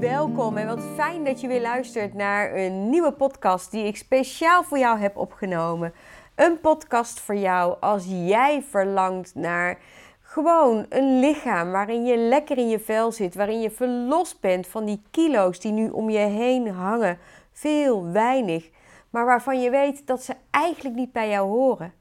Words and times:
welkom 0.00 0.56
en 0.56 0.66
wat 0.66 0.82
fijn 0.94 1.24
dat 1.24 1.40
je 1.40 1.48
weer 1.48 1.60
luistert 1.60 2.14
naar 2.14 2.56
een 2.56 2.90
nieuwe 2.90 3.12
podcast 3.12 3.70
die 3.70 3.84
ik 3.84 3.96
speciaal 3.96 4.62
voor 4.62 4.78
jou 4.78 4.98
heb 4.98 5.16
opgenomen. 5.16 5.92
Een 6.34 6.60
podcast 6.60 7.20
voor 7.20 7.34
jou 7.34 7.76
als 7.80 8.04
jij 8.06 8.62
verlangt 8.68 9.34
naar 9.34 9.78
gewoon 10.22 10.86
een 10.88 11.20
lichaam 11.20 11.70
waarin 11.70 12.04
je 12.04 12.16
lekker 12.16 12.58
in 12.58 12.68
je 12.68 12.78
vel 12.78 13.12
zit, 13.12 13.34
waarin 13.34 13.60
je 13.60 13.70
verlost 13.70 14.40
bent 14.40 14.66
van 14.66 14.84
die 14.84 15.02
kilo's 15.10 15.60
die 15.60 15.72
nu 15.72 15.88
om 15.88 16.10
je 16.10 16.18
heen 16.18 16.70
hangen. 16.70 17.18
Veel, 17.52 18.06
weinig, 18.12 18.70
maar 19.10 19.24
waarvan 19.24 19.60
je 19.60 19.70
weet 19.70 20.06
dat 20.06 20.22
ze 20.22 20.34
eigenlijk 20.50 20.96
niet 20.96 21.12
bij 21.12 21.28
jou 21.28 21.48
horen. 21.48 21.92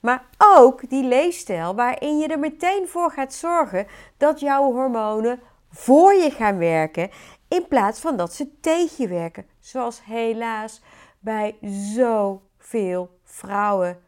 Maar 0.00 0.24
ook 0.38 0.90
die 0.90 1.04
leefstijl 1.04 1.74
waarin 1.74 2.18
je 2.18 2.28
er 2.28 2.38
meteen 2.38 2.88
voor 2.88 3.10
gaat 3.10 3.34
zorgen 3.34 3.86
dat 4.16 4.40
jouw 4.40 4.72
hormonen 4.72 5.40
voor 5.76 6.14
je 6.14 6.30
gaan 6.30 6.58
werken 6.58 7.10
in 7.48 7.68
plaats 7.68 8.00
van 8.00 8.16
dat 8.16 8.32
ze 8.32 8.60
tegen 8.60 9.02
je 9.02 9.08
werken. 9.08 9.46
Zoals 9.60 10.04
helaas 10.04 10.82
bij 11.18 11.56
zoveel 11.94 13.18
vrouwen 13.24 14.02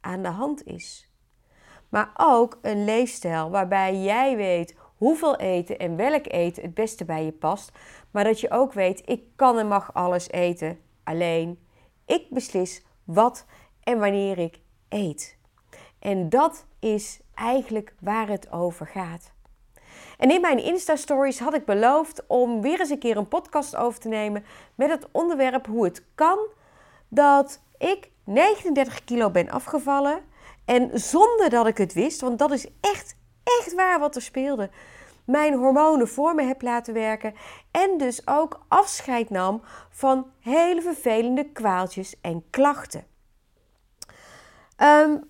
aan 0.00 0.22
de 0.22 0.28
hand 0.28 0.66
is. 0.66 1.10
Maar 1.88 2.10
ook 2.16 2.58
een 2.62 2.84
leefstijl 2.84 3.50
waarbij 3.50 3.96
jij 3.96 4.36
weet 4.36 4.76
hoeveel 4.96 5.36
eten 5.36 5.78
en 5.78 5.96
welk 5.96 6.26
eten 6.26 6.62
het 6.62 6.74
beste 6.74 7.04
bij 7.04 7.24
je 7.24 7.32
past. 7.32 7.72
Maar 8.10 8.24
dat 8.24 8.40
je 8.40 8.50
ook 8.50 8.72
weet, 8.72 9.02
ik 9.04 9.22
kan 9.36 9.58
en 9.58 9.68
mag 9.68 9.94
alles 9.94 10.30
eten. 10.30 10.80
Alleen, 11.04 11.58
ik 12.06 12.26
beslis 12.30 12.84
wat 13.04 13.46
en 13.82 13.98
wanneer 13.98 14.38
ik 14.38 14.60
eet. 14.88 15.38
En 15.98 16.28
dat 16.28 16.66
is 16.78 17.20
eigenlijk 17.34 17.94
waar 18.00 18.28
het 18.28 18.52
over 18.52 18.86
gaat. 18.86 19.32
En 20.18 20.30
in 20.30 20.40
mijn 20.40 20.64
Insta-stories 20.64 21.38
had 21.38 21.54
ik 21.54 21.64
beloofd 21.64 22.22
om 22.26 22.60
weer 22.60 22.80
eens 22.80 22.90
een 22.90 22.98
keer 22.98 23.16
een 23.16 23.28
podcast 23.28 23.76
over 23.76 24.00
te 24.00 24.08
nemen 24.08 24.44
met 24.74 24.90
het 24.90 25.06
onderwerp 25.12 25.66
hoe 25.66 25.84
het 25.84 26.04
kan 26.14 26.38
dat 27.08 27.60
ik 27.78 28.10
39 28.24 29.04
kilo 29.04 29.30
ben 29.30 29.50
afgevallen. 29.50 30.20
En 30.64 30.90
zonder 30.92 31.50
dat 31.50 31.66
ik 31.66 31.78
het 31.78 31.92
wist, 31.92 32.20
want 32.20 32.38
dat 32.38 32.52
is 32.52 32.66
echt, 32.80 33.16
echt 33.44 33.74
waar 33.74 33.98
wat 33.98 34.16
er 34.16 34.22
speelde. 34.22 34.70
Mijn 35.24 35.54
hormonen 35.54 36.08
voor 36.08 36.34
me 36.34 36.42
heb 36.42 36.62
laten 36.62 36.94
werken. 36.94 37.34
En 37.70 37.98
dus 37.98 38.26
ook 38.26 38.60
afscheid 38.68 39.30
nam 39.30 39.62
van 39.90 40.30
hele 40.40 40.82
vervelende 40.82 41.44
kwaaltjes 41.52 42.14
en 42.20 42.44
klachten. 42.50 43.06
Um, 44.82 45.24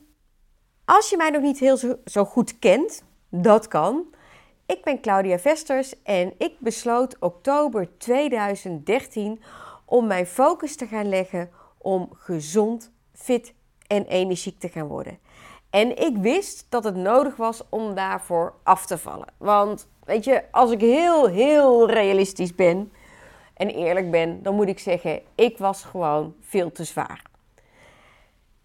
als 0.85 1.11
je 1.11 1.17
mij 1.17 1.31
nog 1.31 1.43
niet 1.43 1.59
heel 1.59 1.77
zo, 1.77 1.99
zo 2.05 2.25
goed 2.25 2.59
kent, 2.59 3.03
dat 3.29 3.69
kan. 3.69 4.15
Ik 4.69 4.83
ben 4.85 5.01
Claudia 5.01 5.39
Vesters 5.39 6.03
en 6.03 6.35
ik 6.39 6.55
besloot 6.59 7.17
oktober 7.19 7.99
2013 7.99 9.43
om 9.85 10.07
mijn 10.07 10.27
focus 10.27 10.77
te 10.77 10.87
gaan 10.87 11.09
leggen 11.09 11.51
om 11.79 12.09
gezond, 12.13 12.93
fit 13.13 13.55
en 13.87 14.05
energiek 14.07 14.59
te 14.59 14.69
gaan 14.69 14.87
worden. 14.87 15.19
En 15.71 15.97
ik 15.97 16.17
wist 16.17 16.67
dat 16.69 16.85
het 16.85 16.97
nodig 16.97 17.37
was 17.37 17.63
om 17.69 17.95
daarvoor 17.95 18.55
af 18.63 18.87
te 18.87 18.99
vallen. 18.99 19.33
Want 19.37 19.89
weet 20.05 20.25
je, 20.25 20.45
als 20.51 20.71
ik 20.71 20.81
heel, 20.81 21.27
heel 21.27 21.91
realistisch 21.91 22.55
ben 22.55 22.93
en 23.55 23.69
eerlijk 23.69 24.11
ben, 24.11 24.43
dan 24.43 24.55
moet 24.55 24.69
ik 24.69 24.79
zeggen, 24.79 25.23
ik 25.35 25.59
was 25.59 25.85
gewoon 25.85 26.35
veel 26.41 26.73
te 26.73 26.85
zwaar. 26.85 27.23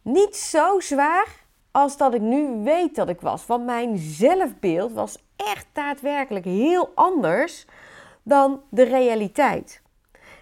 Niet 0.01 0.35
zo 0.35 0.79
zwaar 0.79 1.43
als 1.71 1.97
dat 1.97 2.13
ik 2.13 2.21
nu 2.21 2.63
weet 2.63 2.95
dat 2.95 3.09
ik 3.09 3.21
was. 3.21 3.45
Want 3.45 3.65
mijn 3.65 3.97
zelfbeeld 3.97 4.93
was 4.93 5.22
echt 5.45 5.67
daadwerkelijk 5.73 6.45
heel 6.45 6.91
anders 6.95 7.65
dan 8.23 8.61
de 8.69 8.83
realiteit. 8.83 9.81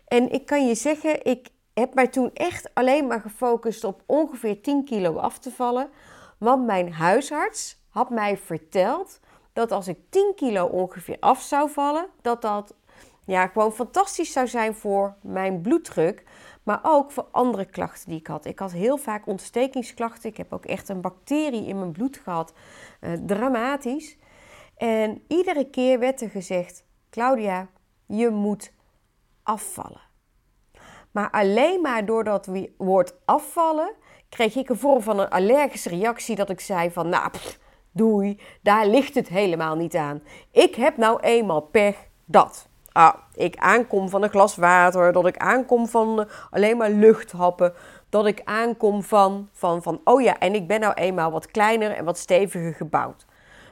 En 0.07 0.31
ik 0.31 0.45
kan 0.45 0.67
je 0.67 0.75
zeggen, 0.75 1.25
ik 1.25 1.49
heb 1.73 1.93
mij 1.93 2.07
toen 2.07 2.31
echt 2.33 2.69
alleen 2.73 3.07
maar 3.07 3.21
gefocust 3.21 3.83
op 3.83 4.01
ongeveer 4.05 4.61
10 4.61 4.83
kilo 4.83 5.15
af 5.15 5.39
te 5.39 5.51
vallen. 5.51 5.89
Want 6.37 6.65
mijn 6.65 6.93
huisarts 6.93 7.79
had 7.89 8.09
mij 8.09 8.37
verteld 8.37 9.19
dat 9.53 9.71
als 9.71 9.87
ik 9.87 9.97
10 10.09 10.31
kilo 10.35 10.65
ongeveer 10.65 11.17
af 11.19 11.41
zou 11.41 11.69
vallen, 11.69 12.07
dat 12.21 12.41
dat 12.41 12.73
ja, 13.25 13.47
gewoon 13.47 13.73
fantastisch 13.73 14.31
zou 14.31 14.47
zijn 14.47 14.73
voor 14.73 15.15
mijn 15.21 15.61
bloeddruk. 15.61 16.23
Maar 16.63 16.79
ook 16.83 17.11
voor 17.11 17.27
andere 17.31 17.65
klachten 17.65 18.09
die 18.09 18.19
ik 18.19 18.27
had. 18.27 18.45
Ik 18.45 18.59
had 18.59 18.71
heel 18.71 18.97
vaak 18.97 19.27
ontstekingsklachten. 19.27 20.29
Ik 20.29 20.37
heb 20.37 20.53
ook 20.53 20.65
echt 20.65 20.89
een 20.89 21.01
bacterie 21.01 21.65
in 21.65 21.79
mijn 21.79 21.91
bloed 21.91 22.17
gehad. 22.17 22.53
Uh, 23.01 23.11
dramatisch. 23.25 24.17
En 24.81 25.23
iedere 25.27 25.69
keer 25.69 25.99
werd 25.99 26.21
er 26.21 26.29
gezegd: 26.29 26.85
Claudia, 27.09 27.67
je 28.05 28.29
moet 28.29 28.73
afvallen. 29.43 30.01
Maar 31.11 31.31
alleen 31.31 31.81
maar 31.81 32.05
door 32.05 32.23
dat 32.23 32.49
woord 32.77 33.15
afvallen 33.25 33.93
kreeg 34.29 34.55
ik 34.55 34.69
een 34.69 34.77
vorm 34.77 35.01
van 35.01 35.19
een 35.19 35.29
allergische 35.29 35.89
reactie 35.89 36.35
dat 36.35 36.49
ik 36.49 36.59
zei 36.59 36.91
van 36.91 37.09
nou 37.09 37.31
doei, 37.91 38.39
daar 38.61 38.87
ligt 38.87 39.15
het 39.15 39.27
helemaal 39.27 39.75
niet 39.75 39.95
aan. 39.95 40.23
Ik 40.51 40.75
heb 40.75 40.97
nou 40.97 41.19
eenmaal 41.19 41.61
pech 41.61 41.95
dat 42.25 42.67
ah, 42.91 43.13
ik 43.33 43.55
aankom 43.55 44.09
van 44.09 44.23
een 44.23 44.29
glas 44.29 44.55
water, 44.55 45.11
dat 45.11 45.27
ik 45.27 45.37
aankom 45.37 45.87
van 45.87 46.19
uh, 46.19 46.25
alleen 46.49 46.77
maar 46.77 46.89
luchthappen, 46.89 47.73
dat 48.09 48.25
ik 48.25 48.41
aankom 48.43 49.03
van, 49.03 49.49
van, 49.51 49.81
van, 49.81 50.01
oh 50.03 50.21
ja, 50.21 50.39
en 50.39 50.53
ik 50.53 50.67
ben 50.67 50.79
nou 50.79 50.93
eenmaal 50.93 51.31
wat 51.31 51.51
kleiner 51.51 51.91
en 51.91 52.05
wat 52.05 52.17
steviger 52.17 52.73
gebouwd. 52.73 53.25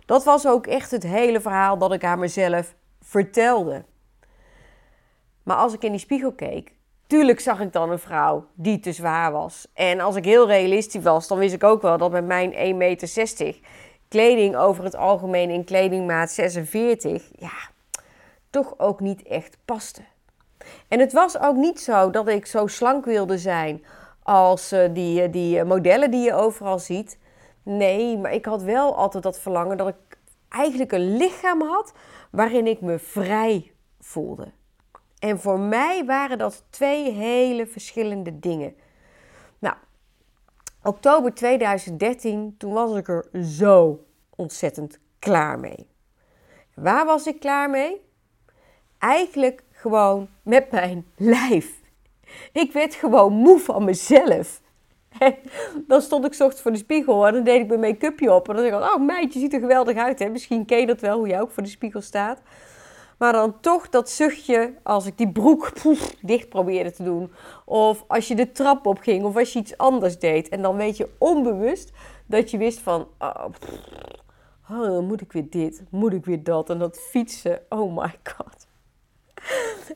Dat 0.10 0.24
was 0.24 0.48
ook 0.48 0.68
echt 0.68 0.92
het 0.92 1.04
hele 1.04 1.42
verhaal 1.42 1.78
dat 1.78 1.94
ik 1.94 2.04
aan 2.04 2.20
mezelf 2.20 2.76
vertelde. 3.02 3.84
Maar 5.44 5.58
als 5.58 5.74
ik 5.74 5.84
in 5.84 5.92
die 5.92 6.00
spiegel 6.00 6.32
keek, 6.32 6.74
tuurlijk 7.08 7.40
zag 7.40 7.60
ik 7.60 7.74
dan 7.74 7.92
een 7.92 8.00
vrouw 8.00 8.48
die 8.54 8.80
te 8.80 8.92
zwaar 8.92 9.32
was. 9.32 9.68
En 9.74 10.00
als 10.00 10.16
ik 10.16 10.26
heel 10.26 10.48
realistisch 10.48 11.04
was, 11.04 11.28
dan 11.28 11.38
wist 11.38 11.54
ik 11.54 11.64
ook 11.64 11.82
wel 11.82 11.98
dat 11.98 12.12
met 12.12 12.26
mijn 12.26 12.54
1,60 12.54 12.76
meter 12.76 13.60
kleding 14.08 14.56
over 14.56 14.84
het 14.84 14.96
algemeen 14.96 15.50
in 15.50 15.64
kledingmaat 15.64 16.32
46, 16.32 17.30
ja, 17.36 17.58
toch 18.50 18.80
ook 18.80 19.00
niet 19.00 19.24
echt 19.24 19.58
paste. 19.66 20.02
En 20.88 21.00
het 21.00 21.14
was 21.14 21.40
ook 21.40 21.56
niet 21.56 21.80
zo 21.80 22.10
dat 22.10 22.28
ik 22.28 22.46
zo 22.46 22.68
slank 22.68 23.06
wilde 23.06 23.38
zijn 23.38 23.86
als 24.24 24.74
uh, 24.74 24.90
die, 24.94 25.28
uh, 25.28 25.32
die 25.32 25.64
modellen 25.64 26.12
die 26.12 26.24
je 26.24 26.34
overal 26.34 26.80
ziet. 26.80 27.18
Nee, 27.64 28.18
maar 28.18 28.34
ik 28.34 28.46
had 28.46 28.64
wel 28.64 28.96
altijd 28.96 29.24
dat 29.24 29.40
verlangen 29.40 29.78
dat 29.78 29.88
ik 29.88 30.18
eigenlijk 30.50 30.92
een 30.92 31.18
lichaam 31.18 31.62
had 31.62 31.94
waarin 32.32 32.68
ik 32.68 32.82
me 32.82 33.00
vrij 33.00 33.72
voelde. 34.00 34.52
En 35.20 35.40
voor 35.40 35.60
mij 35.60 36.06
waren 36.06 36.38
dat 36.38 36.64
twee 36.70 37.12
hele 37.12 37.68
verschillende 37.68 38.40
dingen. 38.40 38.76
Nou, 39.60 39.76
oktober 40.84 41.34
2013, 41.34 42.56
toen 42.58 42.74
was 42.74 42.96
ik 42.96 43.08
er 43.08 43.28
zo 43.44 44.06
ontzettend 44.36 45.00
klaar 45.20 45.60
mee. 45.60 45.88
Waar 46.74 47.06
was 47.06 47.28
ik 47.28 47.40
klaar 47.40 47.70
mee? 47.70 48.08
eigenlijk 49.00 49.64
gewoon 49.72 50.30
met 50.44 50.72
mijn 50.72 51.06
lijf. 51.36 51.80
Ik 52.52 52.74
werd 52.74 52.96
gewoon 52.96 53.34
moe 53.34 53.60
van 53.60 53.84
mezelf. 53.84 54.62
Dan 55.88 56.02
stond 56.02 56.26
ik 56.26 56.32
ochtends 56.32 56.62
voor 56.62 56.72
de 56.72 56.78
spiegel 56.78 57.28
en 57.28 57.34
dan 57.34 57.44
deed 57.44 57.62
ik 57.62 57.68
mijn 57.68 57.80
make-upje 57.80 58.34
op. 58.34 58.50
En 58.50 58.56
dan 58.56 58.70
dacht 58.70 58.84
ik, 58.84 58.94
oh 58.94 59.06
meidje, 59.06 59.40
ziet 59.40 59.54
er 59.54 59.60
geweldig 59.60 59.98
uit. 59.98 60.20
Hè? 60.20 60.30
Misschien 60.30 60.66
ken 60.66 60.80
je 60.80 60.86
dat 60.86 61.02
wel, 61.02 61.18
hoe 61.18 61.28
jij 61.28 61.42
ook 61.42 61.52
voor 61.52 61.64
de 61.64 61.70
spiegel 61.70 62.02
staat. 62.02 62.42
Maar 63.18 63.34
dan 63.34 63.60
toch 63.60 63.90
dat 63.90 64.10
zuchtje 64.10 64.74
als 64.84 65.06
ik 65.06 65.18
die 65.18 65.32
broek 65.32 65.74
poef, 65.82 66.16
dicht 66.22 66.50
probeerde 66.50 66.92
te 66.92 67.04
doen. 67.04 67.32
Of 67.66 68.04
als 68.08 68.28
je 68.28 68.36
de 68.36 68.52
trap 68.52 68.86
op 68.86 69.00
ging 69.00 69.24
of 69.24 69.38
als 69.38 69.54
je 69.54 69.60
iets 69.60 69.78
anders 69.78 70.20
deed. 70.20 70.50
En 70.50 70.62
dan 70.62 70.76
weet 70.76 70.98
je 70.98 71.10
onbewust 71.18 71.92
dat 72.26 72.52
je 72.52 72.58
wist 72.58 72.80
van... 72.80 73.08
Oh, 73.20 73.46
oh, 74.70 75.08
moet 75.08 75.22
ik 75.22 75.32
weer 75.32 75.50
dit, 75.50 75.84
moet 75.90 76.14
ik 76.14 76.26
weer 76.26 76.44
dat. 76.44 76.70
En 76.70 76.80
dat 76.80 77.00
fietsen, 77.00 77.62
oh 77.70 77.96
my 77.96 78.16
god. 78.24 78.69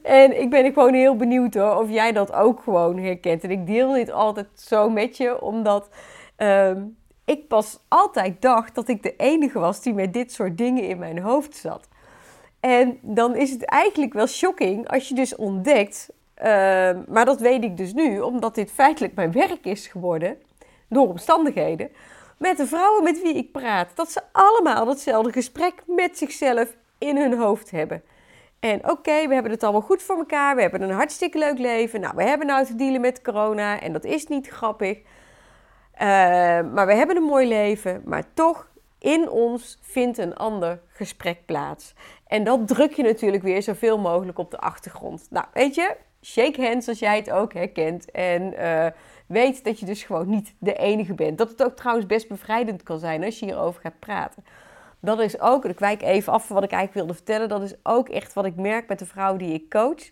En 0.02 0.42
ik 0.42 0.50
ben 0.50 0.74
gewoon 0.74 0.94
heel 0.94 1.16
benieuwd 1.16 1.54
hoor, 1.54 1.78
of 1.78 1.90
jij 1.90 2.12
dat 2.12 2.34
ook 2.34 2.62
gewoon 2.64 2.98
herkent. 2.98 3.44
En 3.44 3.52
ik 3.52 3.68
deel 3.68 3.92
dit 3.94 4.12
altijd 4.12 4.48
zo 4.56 4.90
met 4.90 5.18
je, 5.18 5.42
omdat 5.42 5.90
ehm, 6.36 6.82
ik 7.26 7.48
pas 7.48 7.80
altijd 7.88 8.42
dacht 8.42 8.76
dat 8.76 8.88
ik 8.88 9.04
de 9.04 9.16
enige 9.16 9.60
was 9.60 9.82
die 9.82 9.94
met 9.94 10.14
dit 10.14 10.32
soort 10.32 10.58
dingen 10.58 10.84
in 10.84 10.98
mijn 10.98 11.20
hoofd 11.20 11.56
zat. 11.56 11.88
En 12.60 12.98
dan 13.02 13.36
is 13.36 13.52
het 13.52 13.66
eigenlijk 13.66 14.14
wel 14.14 14.28
shocking 14.28 14.90
als 14.90 15.08
je 15.08 15.16
dus 15.16 15.36
ontdekt, 15.36 16.10
ehm, 16.34 17.02
maar 17.08 17.26
dat 17.26 17.40
weet 17.40 17.64
ik 17.64 17.78
dus 17.78 17.94
nu, 17.94 18.20
omdat 18.20 18.56
dit 18.56 18.72
feitelijk 18.72 19.16
mijn 19.16 19.32
werk 19.32 19.66
is 19.66 19.88
geworden, 19.88 20.38
door 20.88 21.08
omstandigheden, 21.08 21.90
met 22.38 22.58
de 22.58 22.68
vrouwen 22.68 23.04
met 23.04 23.22
wie 23.22 23.36
ik 23.36 23.52
praat, 23.52 23.96
dat 23.96 24.12
ze 24.12 24.22
allemaal 24.32 24.88
hetzelfde 24.88 25.32
gesprek 25.32 25.74
met 25.86 26.18
zichzelf 26.18 26.76
in 26.98 27.18
hun 27.18 27.34
hoofd 27.34 27.72
hebben. 27.72 28.04
En 28.64 28.90
oké, 28.90 29.28
we 29.28 29.34
hebben 29.34 29.52
het 29.52 29.64
allemaal 29.64 29.82
goed 29.82 30.04
voor 30.04 30.18
elkaar. 30.18 30.56
We 30.56 30.62
hebben 30.62 30.82
een 30.82 30.92
hartstikke 30.92 31.38
leuk 31.38 31.58
leven. 31.58 32.02
Nou, 32.02 32.16
we 32.16 32.24
hebben 32.24 32.48
nou 32.48 32.66
te 32.66 32.76
dealen 32.76 33.02
met 33.02 33.22
corona 33.22 33.82
en 33.82 33.94
dat 33.94 34.04
is 34.04 34.28
niet 34.28 34.48
grappig. 34.48 34.98
Uh, 34.98 35.04
maar 36.74 36.86
we 36.86 36.94
hebben 36.94 37.16
een 37.16 37.24
mooi 37.24 37.48
leven. 37.48 38.02
Maar 38.06 38.24
toch 38.34 38.68
in 39.00 39.30
ons 39.30 39.80
vindt 39.82 40.18
een 40.18 40.36
ander 40.36 40.80
gesprek 40.88 41.46
plaats. 41.46 41.94
En 42.28 42.44
dat 42.44 42.68
druk 42.68 42.94
je 42.94 43.04
natuurlijk 43.04 43.44
weer 43.44 43.62
zoveel 43.62 44.00
mogelijk 44.00 44.38
op 44.38 44.52
de 44.52 44.60
achtergrond. 44.60 45.28
Nou, 45.30 45.46
weet 45.54 45.76
je, 45.76 45.96
shake 46.22 46.66
hands 46.66 46.88
als 46.88 47.00
jij 47.00 47.16
het 47.16 47.32
ook 47.32 47.54
herkent. 47.54 48.12
En 48.12 48.54
uh, 48.54 48.86
weet 49.28 49.64
dat 49.64 49.80
je 49.80 49.86
dus 49.86 50.04
gewoon 50.04 50.30
niet 50.30 50.56
de 50.60 50.74
enige 50.74 51.14
bent. 51.14 51.38
Dat 51.38 51.50
het 51.50 51.64
ook 51.64 51.76
trouwens 51.76 52.06
best 52.06 52.28
bevrijdend 52.28 52.84
kan 52.84 53.00
zijn 53.00 53.24
als 53.24 53.40
je 53.40 53.46
hierover 53.46 53.82
gaat 53.82 54.00
praten. 54.00 54.44
Dat 55.06 55.20
is 55.20 55.40
ook, 55.40 55.66
ik 55.66 55.80
wijk 55.80 56.02
even 56.02 56.34
af 56.34 56.46
van 56.46 56.56
wat 56.56 56.64
ik 56.64 56.72
eigenlijk 56.72 57.06
wilde 57.06 57.24
vertellen. 57.24 57.50
Dat 57.50 57.62
is 57.62 57.74
ook 57.84 58.10
echt 58.10 58.34
wat 58.34 58.46
ik 58.46 58.56
merk 58.56 58.88
met 58.88 59.00
de 59.00 59.06
vrouwen 59.06 59.40
die 59.40 59.54
ik 59.54 59.70
coach. 59.70 60.10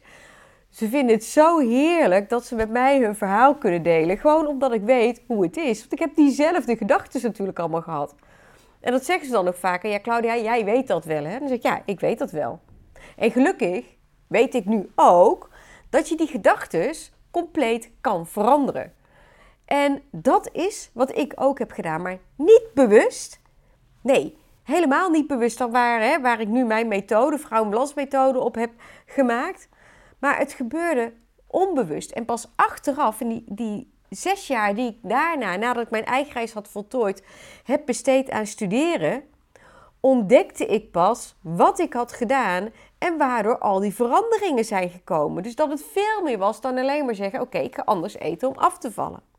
Ze 0.70 0.90
vinden 0.90 1.16
het 1.16 1.24
zo 1.24 1.60
heerlijk 1.60 2.30
dat 2.30 2.46
ze 2.46 2.56
met 2.56 2.70
mij 2.70 3.00
hun 3.00 3.16
verhaal 3.16 3.56
kunnen 3.56 3.84
delen. 3.84 4.18
Gewoon 4.18 4.48
omdat 4.48 4.74
ik 4.74 4.82
weet 4.82 5.22
hoe 5.28 5.44
het 5.44 5.58
is. 5.58 5.80
Want 5.80 5.92
ik 5.92 6.00
heb 6.00 6.16
diezelfde 6.16 6.78
gedachten 6.78 7.22
natuurlijk 7.22 7.60
allemaal 7.60 7.82
gehad. 7.82 8.16
En 8.80 8.92
dat 8.92 9.06
zeggen 9.06 9.26
ze 9.26 9.32
dan 9.32 9.48
ook 9.48 9.56
vaker. 9.56 9.90
Ja, 9.90 10.00
Claudia, 10.00 10.38
jij 10.38 10.66
weet 10.66 10.88
dat 10.88 11.06
wel, 11.06 11.24
hè? 11.24 11.40
Dan 11.40 11.48
zeg 11.48 11.58
ik, 11.58 11.64
ja, 11.64 11.82
ik 11.86 12.00
weet 12.00 12.20
dat 12.20 12.32
wel. 12.32 12.60
En 13.16 13.32
gelukkig 13.32 13.86
weet 14.28 14.54
ik 14.54 14.66
nu 14.66 14.90
ook 14.96 15.50
dat 15.90 16.10
je 16.10 16.16
die 16.16 16.28
gedachten 16.28 16.96
compleet 17.32 17.92
kan 18.02 18.28
veranderen. 18.28 18.94
En 19.66 20.02
dat 20.12 20.50
is 20.54 20.90
wat 20.94 21.18
ik 21.18 21.34
ook 21.36 21.60
heb 21.60 21.72
gedaan, 21.72 22.02
maar 22.02 22.18
niet 22.36 22.68
bewust. 22.74 23.42
Nee, 24.02 24.40
helemaal 24.64 25.10
niet 25.10 25.28
bewust 25.28 25.58
dan 25.58 25.72
waar, 25.72 26.02
hè, 26.02 26.22
waar 26.22 26.40
ik 26.40 26.48
nu 26.48 26.66
mijn 26.66 26.88
methode, 26.88 27.38
vrouwenbalansmethode, 27.38 28.40
op 28.40 28.56
heb 28.56 28.72
gemaakt. 29.06 29.70
Maar 30.20 30.38
het 30.38 30.54
gebeurde 30.54 31.14
onbewust. 31.48 32.12
En 32.12 32.26
pas 32.26 32.52
achteraf, 32.56 33.22
in 33.22 33.30
die, 33.30 33.44
die 33.48 33.94
zes 34.10 34.48
jaar 34.48 34.76
die 34.76 34.90
ik 34.90 34.98
daarna, 35.02 35.56
nadat 35.56 35.84
ik 35.84 35.90
mijn 35.90 36.06
eigen 36.06 36.34
reis 36.34 36.54
had 36.54 36.68
voltooid, 36.68 37.24
heb 37.64 37.86
besteed 37.86 38.30
aan 38.30 38.46
studeren, 38.46 39.24
ontdekte 40.00 40.66
ik 40.66 40.92
pas 40.92 41.36
wat 41.42 41.80
ik 41.80 41.94
had 41.94 42.14
gedaan 42.14 42.70
en 42.98 43.18
waardoor 43.18 43.58
al 43.58 43.80
die 43.80 43.94
veranderingen 43.94 44.66
zijn 44.66 44.90
gekomen. 44.90 45.44
Dus 45.44 45.56
dat 45.56 45.70
het 45.70 45.86
veel 45.92 46.22
meer 46.24 46.38
was 46.38 46.62
dan 46.62 46.78
alleen 46.78 47.06
maar 47.06 47.16
zeggen: 47.16 47.42
Oké, 47.42 47.58
ik 47.58 47.76
ga 47.76 47.82
anders 47.86 48.18
eten 48.18 48.48
om 48.48 48.58
af 48.58 48.78
te 48.78 48.92
vallen. 48.92 49.31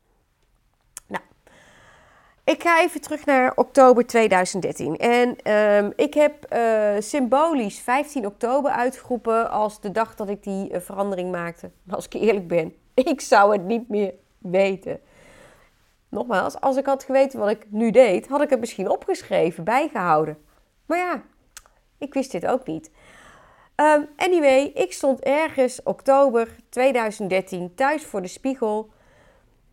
Ik 2.45 2.63
ga 2.63 2.81
even 2.81 3.01
terug 3.01 3.25
naar 3.25 3.53
oktober 3.57 4.07
2013. 4.07 4.97
En 4.97 5.37
ehm, 5.37 5.91
ik 5.97 6.15
heb 6.15 6.53
uh, 6.53 6.95
symbolisch 6.99 7.81
15 7.81 8.27
oktober 8.27 8.71
uitgeroepen 8.71 9.51
als 9.51 9.81
de 9.81 9.91
dag 9.91 10.15
dat 10.15 10.29
ik 10.29 10.43
die 10.43 10.73
uh, 10.73 10.81
verandering 10.81 11.31
maakte. 11.31 11.71
Maar 11.85 11.97
als 11.97 12.07
ik 12.07 12.13
eerlijk 12.13 12.49
ben, 12.49 12.75
ik 12.95 13.21
zou 13.21 13.53
het 13.53 13.65
niet 13.65 13.89
meer 13.89 14.15
weten. 14.39 15.01
Nogmaals, 16.09 16.61
als 16.61 16.77
ik 16.77 16.87
had 16.87 17.05
geweten 17.05 17.39
wat 17.39 17.51
ik 17.51 17.67
nu 17.69 17.91
deed, 17.91 18.29
had 18.29 18.43
ik 18.43 18.51
het 18.51 18.61
misschien 18.61 18.91
opgeschreven, 18.91 19.65
bijgehouden. 19.65 20.39
Maar 20.87 20.99
ja, 20.99 21.23
ik 21.99 22.15
wist 22.15 22.33
dit 22.33 22.47
ook 22.47 22.67
niet. 22.67 22.91
Um, 23.77 24.09
anyway, 24.17 24.63
ik 24.75 24.93
stond 24.93 25.21
ergens 25.21 25.83
oktober 25.83 26.57
2013 26.69 27.75
thuis 27.75 28.05
voor 28.05 28.23
de 28.23 28.29
spiegel. 28.29 28.91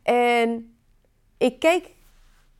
En 0.03 0.77
ik 1.37 1.59
keek 1.59 1.97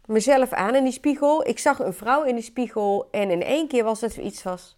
mezelf 0.09 0.51
aan 0.51 0.75
in 0.75 0.83
die 0.83 0.93
spiegel. 0.93 1.47
Ik 1.47 1.59
zag 1.59 1.79
een 1.79 1.93
vrouw 1.93 2.23
in 2.23 2.35
de 2.35 2.41
spiegel. 2.41 3.07
En 3.11 3.31
in 3.31 3.43
één 3.43 3.67
keer 3.67 3.83
was 3.83 4.01
het 4.01 4.17
iets 4.17 4.43
was: 4.43 4.77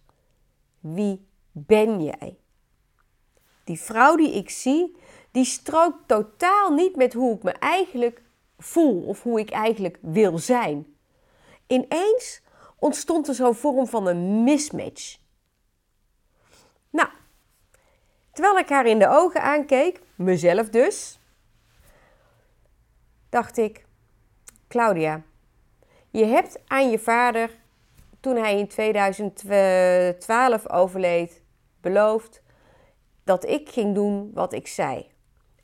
Wie 0.80 1.26
ben 1.50 2.04
jij? 2.04 2.36
Die 3.64 3.80
vrouw 3.80 4.16
die 4.16 4.32
ik 4.32 4.50
zie, 4.50 4.96
die 5.30 5.44
strookt 5.44 6.08
totaal 6.08 6.70
niet 6.70 6.96
met 6.96 7.12
hoe 7.12 7.36
ik 7.36 7.42
me 7.42 7.52
eigenlijk 7.52 8.22
voel 8.58 9.02
of 9.02 9.22
hoe 9.22 9.40
ik 9.40 9.50
eigenlijk 9.50 9.98
wil 10.00 10.38
zijn. 10.38 10.96
Ineens 11.66 12.42
ontstond 12.78 13.28
er 13.28 13.34
zo'n 13.34 13.54
vorm 13.54 13.86
van 13.86 14.06
een 14.06 14.44
mismatch. 14.44 15.18
Nou, 16.90 17.08
terwijl 18.32 18.58
ik 18.58 18.68
haar 18.68 18.86
in 18.86 18.98
de 18.98 19.08
ogen 19.08 19.42
aankeek, 19.42 20.00
mezelf 20.14 20.68
dus, 20.68 21.18
dacht 23.28 23.56
ik: 23.56 23.84
Claudia, 24.72 25.22
je 26.10 26.24
hebt 26.24 26.60
aan 26.66 26.90
je 26.90 26.98
vader, 26.98 27.50
toen 28.20 28.36
hij 28.36 28.58
in 28.58 28.68
2012 28.68 30.70
overleed, 30.70 31.42
beloofd 31.80 32.42
dat 33.24 33.48
ik 33.48 33.68
ging 33.68 33.94
doen 33.94 34.30
wat 34.34 34.52
ik 34.52 34.66
zei. 34.66 35.10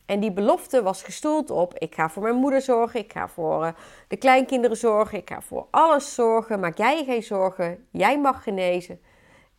En 0.07 0.21
die 0.21 0.33
belofte 0.33 0.83
was 0.83 1.03
gestoeld 1.03 1.51
op: 1.51 1.79
ik 1.79 1.95
ga 1.95 2.09
voor 2.09 2.23
mijn 2.23 2.35
moeder 2.35 2.63
zorgen, 2.63 3.01
ik 3.01 3.13
ga 3.13 3.29
voor 3.29 3.65
uh, 3.65 3.71
de 4.09 4.17
kleinkinderen 4.17 4.77
zorgen, 4.77 5.19
ik 5.19 5.31
ga 5.31 5.41
voor 5.41 5.67
alles 5.71 6.15
zorgen. 6.15 6.61
Maak 6.61 6.79
jij 6.79 6.97
je 6.97 7.05
geen 7.05 7.23
zorgen, 7.23 7.87
jij 7.91 8.21
mag 8.21 8.43
genezen. 8.43 9.01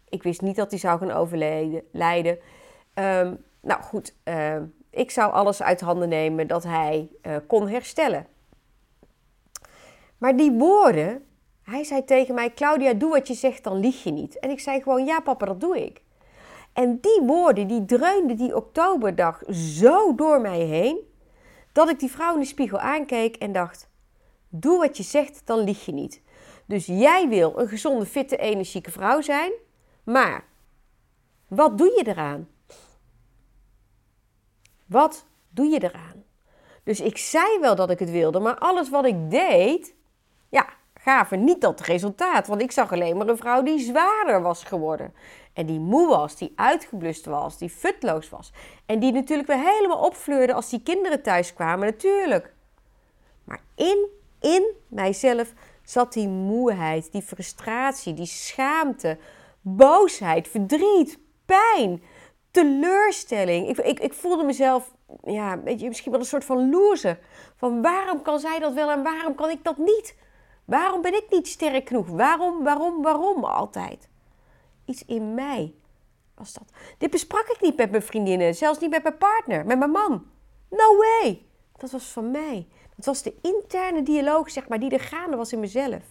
Ik 0.09 0.23
wist 0.23 0.41
niet 0.41 0.55
dat 0.55 0.69
hij 0.69 0.79
zou 0.79 0.99
gaan 0.99 1.11
overlijden. 1.11 2.39
Um, 2.93 3.43
nou 3.61 3.81
goed, 3.81 4.15
uh, 4.23 4.55
ik 4.89 5.11
zou 5.11 5.31
alles 5.31 5.61
uit 5.61 5.81
handen 5.81 6.09
nemen 6.09 6.47
dat 6.47 6.63
hij 6.63 7.09
uh, 7.21 7.35
kon 7.47 7.67
herstellen. 7.67 8.27
Maar 10.19 10.37
die 10.37 10.51
woorden, 10.51 11.25
hij 11.63 11.83
zei 11.83 12.05
tegen 12.05 12.35
mij: 12.35 12.53
Claudia, 12.53 12.93
doe 12.93 13.09
wat 13.09 13.27
je 13.27 13.33
zegt, 13.33 13.63
dan 13.63 13.79
lieg 13.79 14.03
je 14.03 14.11
niet. 14.11 14.39
En 14.39 14.49
ik 14.49 14.59
zei 14.59 14.81
gewoon: 14.81 15.05
Ja, 15.05 15.19
papa, 15.19 15.45
dat 15.45 15.61
doe 15.61 15.85
ik. 15.85 16.01
En 16.73 16.99
die 17.01 17.21
woorden, 17.25 17.67
die 17.67 17.85
dreunden 17.85 18.37
die 18.37 18.55
oktoberdag 18.55 19.43
zo 19.51 20.15
door 20.15 20.41
mij 20.41 20.59
heen, 20.59 20.97
dat 21.71 21.89
ik 21.89 21.99
die 21.99 22.11
vrouw 22.11 22.33
in 22.33 22.39
de 22.39 22.45
spiegel 22.45 22.79
aankeek 22.79 23.35
en 23.35 23.51
dacht: 23.51 23.89
Doe 24.49 24.77
wat 24.77 24.97
je 24.97 25.03
zegt, 25.03 25.41
dan 25.45 25.59
lieg 25.59 25.85
je 25.85 25.91
niet. 25.91 26.21
Dus 26.65 26.85
jij 26.85 27.27
wil 27.27 27.59
een 27.59 27.67
gezonde, 27.67 28.05
fitte, 28.05 28.37
energieke 28.37 28.91
vrouw 28.91 29.21
zijn, 29.21 29.51
maar 30.03 30.45
wat 31.47 31.77
doe 31.77 31.93
je 31.97 32.03
eraan? 32.07 32.47
Wat 34.85 35.25
doe 35.49 35.65
je 35.65 35.83
eraan? 35.83 36.23
Dus 36.83 36.99
ik 36.99 37.17
zei 37.17 37.59
wel 37.59 37.75
dat 37.75 37.89
ik 37.89 37.99
het 37.99 38.09
wilde, 38.09 38.39
maar 38.39 38.57
alles 38.57 38.89
wat 38.89 39.05
ik 39.05 39.31
deed, 39.31 39.95
ja, 40.49 40.65
gaven 40.93 41.43
niet 41.43 41.61
dat 41.61 41.79
resultaat. 41.79 42.47
Want 42.47 42.61
ik 42.61 42.71
zag 42.71 42.91
alleen 42.91 43.17
maar 43.17 43.27
een 43.27 43.37
vrouw 43.37 43.63
die 43.63 43.79
zwaarder 43.79 44.41
was 44.41 44.63
geworden. 44.63 45.13
En 45.53 45.65
die 45.65 45.79
moe 45.79 46.07
was, 46.07 46.35
die 46.35 46.53
uitgeblust 46.55 47.25
was, 47.25 47.57
die 47.57 47.69
futloos 47.69 48.29
was. 48.29 48.51
En 48.85 48.99
die 48.99 49.11
natuurlijk 49.11 49.47
weer 49.47 49.73
helemaal 49.75 50.05
opvleurde 50.05 50.53
als 50.53 50.69
die 50.69 50.83
kinderen 50.83 51.21
thuis 51.21 51.53
kwamen, 51.53 51.85
natuurlijk. 51.85 52.53
Maar 53.43 53.61
in, 53.75 54.07
in 54.41 54.73
mijzelf 54.87 55.53
zat 55.83 56.13
die 56.13 56.27
moeheid, 56.27 57.11
die 57.11 57.21
frustratie, 57.21 58.13
die 58.13 58.25
schaamte, 58.25 59.17
boosheid, 59.61 60.47
verdriet, 60.47 61.19
pijn, 61.45 62.03
teleurstelling. 62.51 63.67
Ik, 63.67 63.77
ik, 63.77 63.99
ik 63.99 64.13
voelde 64.13 64.43
mezelf, 64.43 64.93
ja, 65.23 65.59
weet 65.59 65.79
je, 65.79 65.87
misschien 65.87 66.11
wel 66.11 66.19
een 66.19 66.25
soort 66.25 66.45
van 66.45 66.69
loser. 66.69 67.19
Van 67.55 67.81
waarom 67.81 68.21
kan 68.21 68.39
zij 68.39 68.59
dat 68.59 68.73
wel 68.73 68.91
en 68.91 69.03
waarom 69.03 69.35
kan 69.35 69.49
ik 69.49 69.63
dat 69.63 69.77
niet? 69.77 70.15
Waarom 70.69 71.01
ben 71.01 71.13
ik 71.13 71.25
niet 71.29 71.47
sterk 71.47 71.87
genoeg? 71.87 72.07
Waarom, 72.07 72.63
waarom, 72.63 73.01
waarom 73.01 73.43
altijd? 73.43 74.09
Iets 74.85 75.05
in 75.05 75.33
mij 75.33 75.73
was 76.35 76.53
dat. 76.53 76.63
Dit 76.97 77.09
besprak 77.09 77.47
ik 77.47 77.61
niet 77.61 77.77
met 77.77 77.91
mijn 77.91 78.03
vriendinnen, 78.03 78.55
zelfs 78.55 78.79
niet 78.79 78.89
met 78.89 79.03
mijn 79.03 79.17
partner, 79.17 79.65
met 79.65 79.79
mijn 79.79 79.91
man. 79.91 80.25
No 80.69 80.97
way! 80.97 81.45
Dat 81.77 81.91
was 81.91 82.03
van 82.03 82.31
mij. 82.31 82.67
Dat 82.95 83.05
was 83.05 83.21
de 83.21 83.33
interne 83.41 84.03
dialoog, 84.03 84.51
zeg 84.51 84.67
maar, 84.67 84.79
die 84.79 84.91
er 84.91 84.99
gaande 84.99 85.37
was 85.37 85.53
in 85.53 85.59
mezelf. 85.59 86.03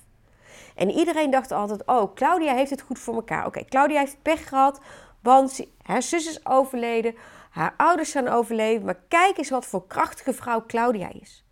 En 0.74 0.90
iedereen 0.90 1.30
dacht 1.30 1.52
altijd: 1.52 1.86
oh, 1.86 2.14
Claudia 2.14 2.54
heeft 2.54 2.70
het 2.70 2.80
goed 2.80 2.98
voor 2.98 3.14
elkaar. 3.14 3.46
Oké, 3.46 3.64
Claudia 3.64 3.98
heeft 3.98 4.22
pech 4.22 4.48
gehad, 4.48 4.80
want 5.22 5.66
haar 5.82 6.02
zus 6.02 6.26
is 6.28 6.46
overleden, 6.46 7.14
haar 7.50 7.74
ouders 7.76 8.10
zijn 8.10 8.28
overleden. 8.28 8.84
Maar 8.84 9.00
kijk 9.08 9.38
eens 9.38 9.50
wat 9.50 9.66
voor 9.66 9.86
krachtige 9.86 10.32
vrouw 10.32 10.64
Claudia 10.66 11.10
is. 11.12 11.44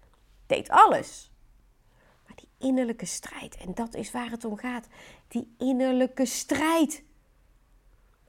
Deed 0.46 0.68
alles 0.68 1.30
innerlijke 2.58 3.06
strijd. 3.06 3.56
En 3.56 3.74
dat 3.74 3.94
is 3.94 4.10
waar 4.10 4.30
het 4.30 4.44
om 4.44 4.56
gaat. 4.56 4.86
Die 5.28 5.54
innerlijke 5.58 6.26
strijd. 6.26 7.02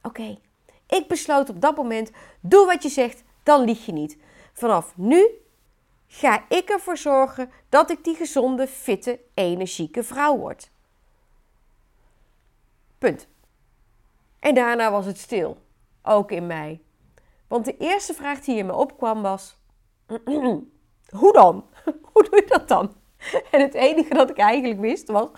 Oké, 0.02 0.38
ik 0.86 1.08
besloot 1.08 1.48
op 1.48 1.60
dat 1.60 1.76
moment: 1.76 2.10
doe 2.40 2.66
wat 2.66 2.82
je 2.82 2.88
zegt, 2.88 3.24
dan 3.42 3.64
lieg 3.64 3.86
je 3.86 3.92
niet. 3.92 4.18
Vanaf 4.52 4.96
nu 4.96 5.28
ga 6.06 6.44
ik 6.48 6.68
ervoor 6.68 6.96
zorgen 6.96 7.50
dat 7.68 7.90
ik 7.90 8.04
die 8.04 8.14
gezonde, 8.14 8.66
fitte, 8.66 9.20
energieke 9.34 10.04
vrouw 10.04 10.36
word. 10.36 10.70
Punt. 12.98 13.28
En 14.38 14.54
daarna 14.54 14.90
was 14.90 15.06
het 15.06 15.18
stil, 15.18 15.58
ook 16.02 16.30
in 16.30 16.46
mij. 16.46 16.80
Want 17.46 17.64
de 17.64 17.76
eerste 17.76 18.14
vraag 18.14 18.40
die 18.40 18.56
in 18.56 18.66
me 18.66 18.74
opkwam 18.74 19.22
was: 19.22 19.56
hoe 21.20 21.32
dan? 21.32 21.66
Hoe 22.12 22.28
doe 22.30 22.40
je 22.40 22.46
dat 22.48 22.68
dan? 22.68 22.94
En 23.50 23.60
het 23.60 23.74
enige 23.74 24.14
dat 24.14 24.30
ik 24.30 24.38
eigenlijk 24.38 24.80
wist 24.80 25.08
was: 25.08 25.28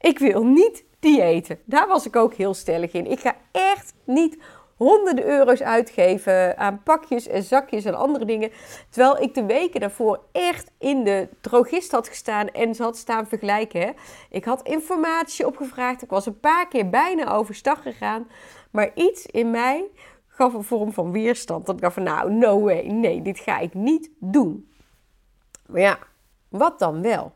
ik 0.00 0.18
wil 0.18 0.44
niet 0.44 0.84
diëten. 1.00 1.58
Daar 1.64 1.88
was 1.88 2.06
ik 2.06 2.16
ook 2.16 2.34
heel 2.34 2.54
stellig 2.54 2.92
in. 2.92 3.10
Ik 3.10 3.20
ga 3.20 3.36
echt 3.52 3.94
niet 4.04 4.38
honderden 4.76 5.24
euro's 5.24 5.62
uitgeven 5.62 6.58
aan 6.58 6.82
pakjes 6.82 7.26
en 7.26 7.42
zakjes 7.42 7.84
en 7.84 7.94
andere 7.94 8.24
dingen. 8.24 8.50
Terwijl 8.90 9.22
ik 9.22 9.34
de 9.34 9.44
weken 9.44 9.80
daarvoor 9.80 10.20
echt 10.32 10.70
in 10.78 11.04
de 11.04 11.28
drogist 11.40 11.90
had 11.90 12.08
gestaan 12.08 12.48
en 12.48 12.74
ze 12.74 12.82
had 12.82 12.96
staan 12.96 13.26
vergelijken. 13.26 13.94
Ik 14.30 14.44
had 14.44 14.62
informatie 14.62 15.46
opgevraagd. 15.46 16.02
Ik 16.02 16.10
was 16.10 16.26
een 16.26 16.40
paar 16.40 16.68
keer 16.68 16.88
bijna 16.88 17.32
overstag 17.32 17.82
gegaan. 17.82 18.28
Maar 18.70 18.90
iets 18.94 19.26
in 19.26 19.50
mij 19.50 19.84
gaf 20.26 20.54
een 20.54 20.64
vorm 20.64 20.92
van 20.92 21.12
weerstand. 21.12 21.66
Dat 21.66 21.74
ik 21.74 21.80
dacht 21.80 21.94
van 21.94 22.02
nou, 22.02 22.32
no 22.32 22.60
way, 22.60 22.86
nee, 22.86 23.22
dit 23.22 23.38
ga 23.38 23.58
ik 23.58 23.74
niet 23.74 24.10
doen. 24.18 24.68
Maar 25.66 25.80
ja, 25.80 25.98
wat 26.58 26.78
dan 26.78 27.02
wel? 27.02 27.32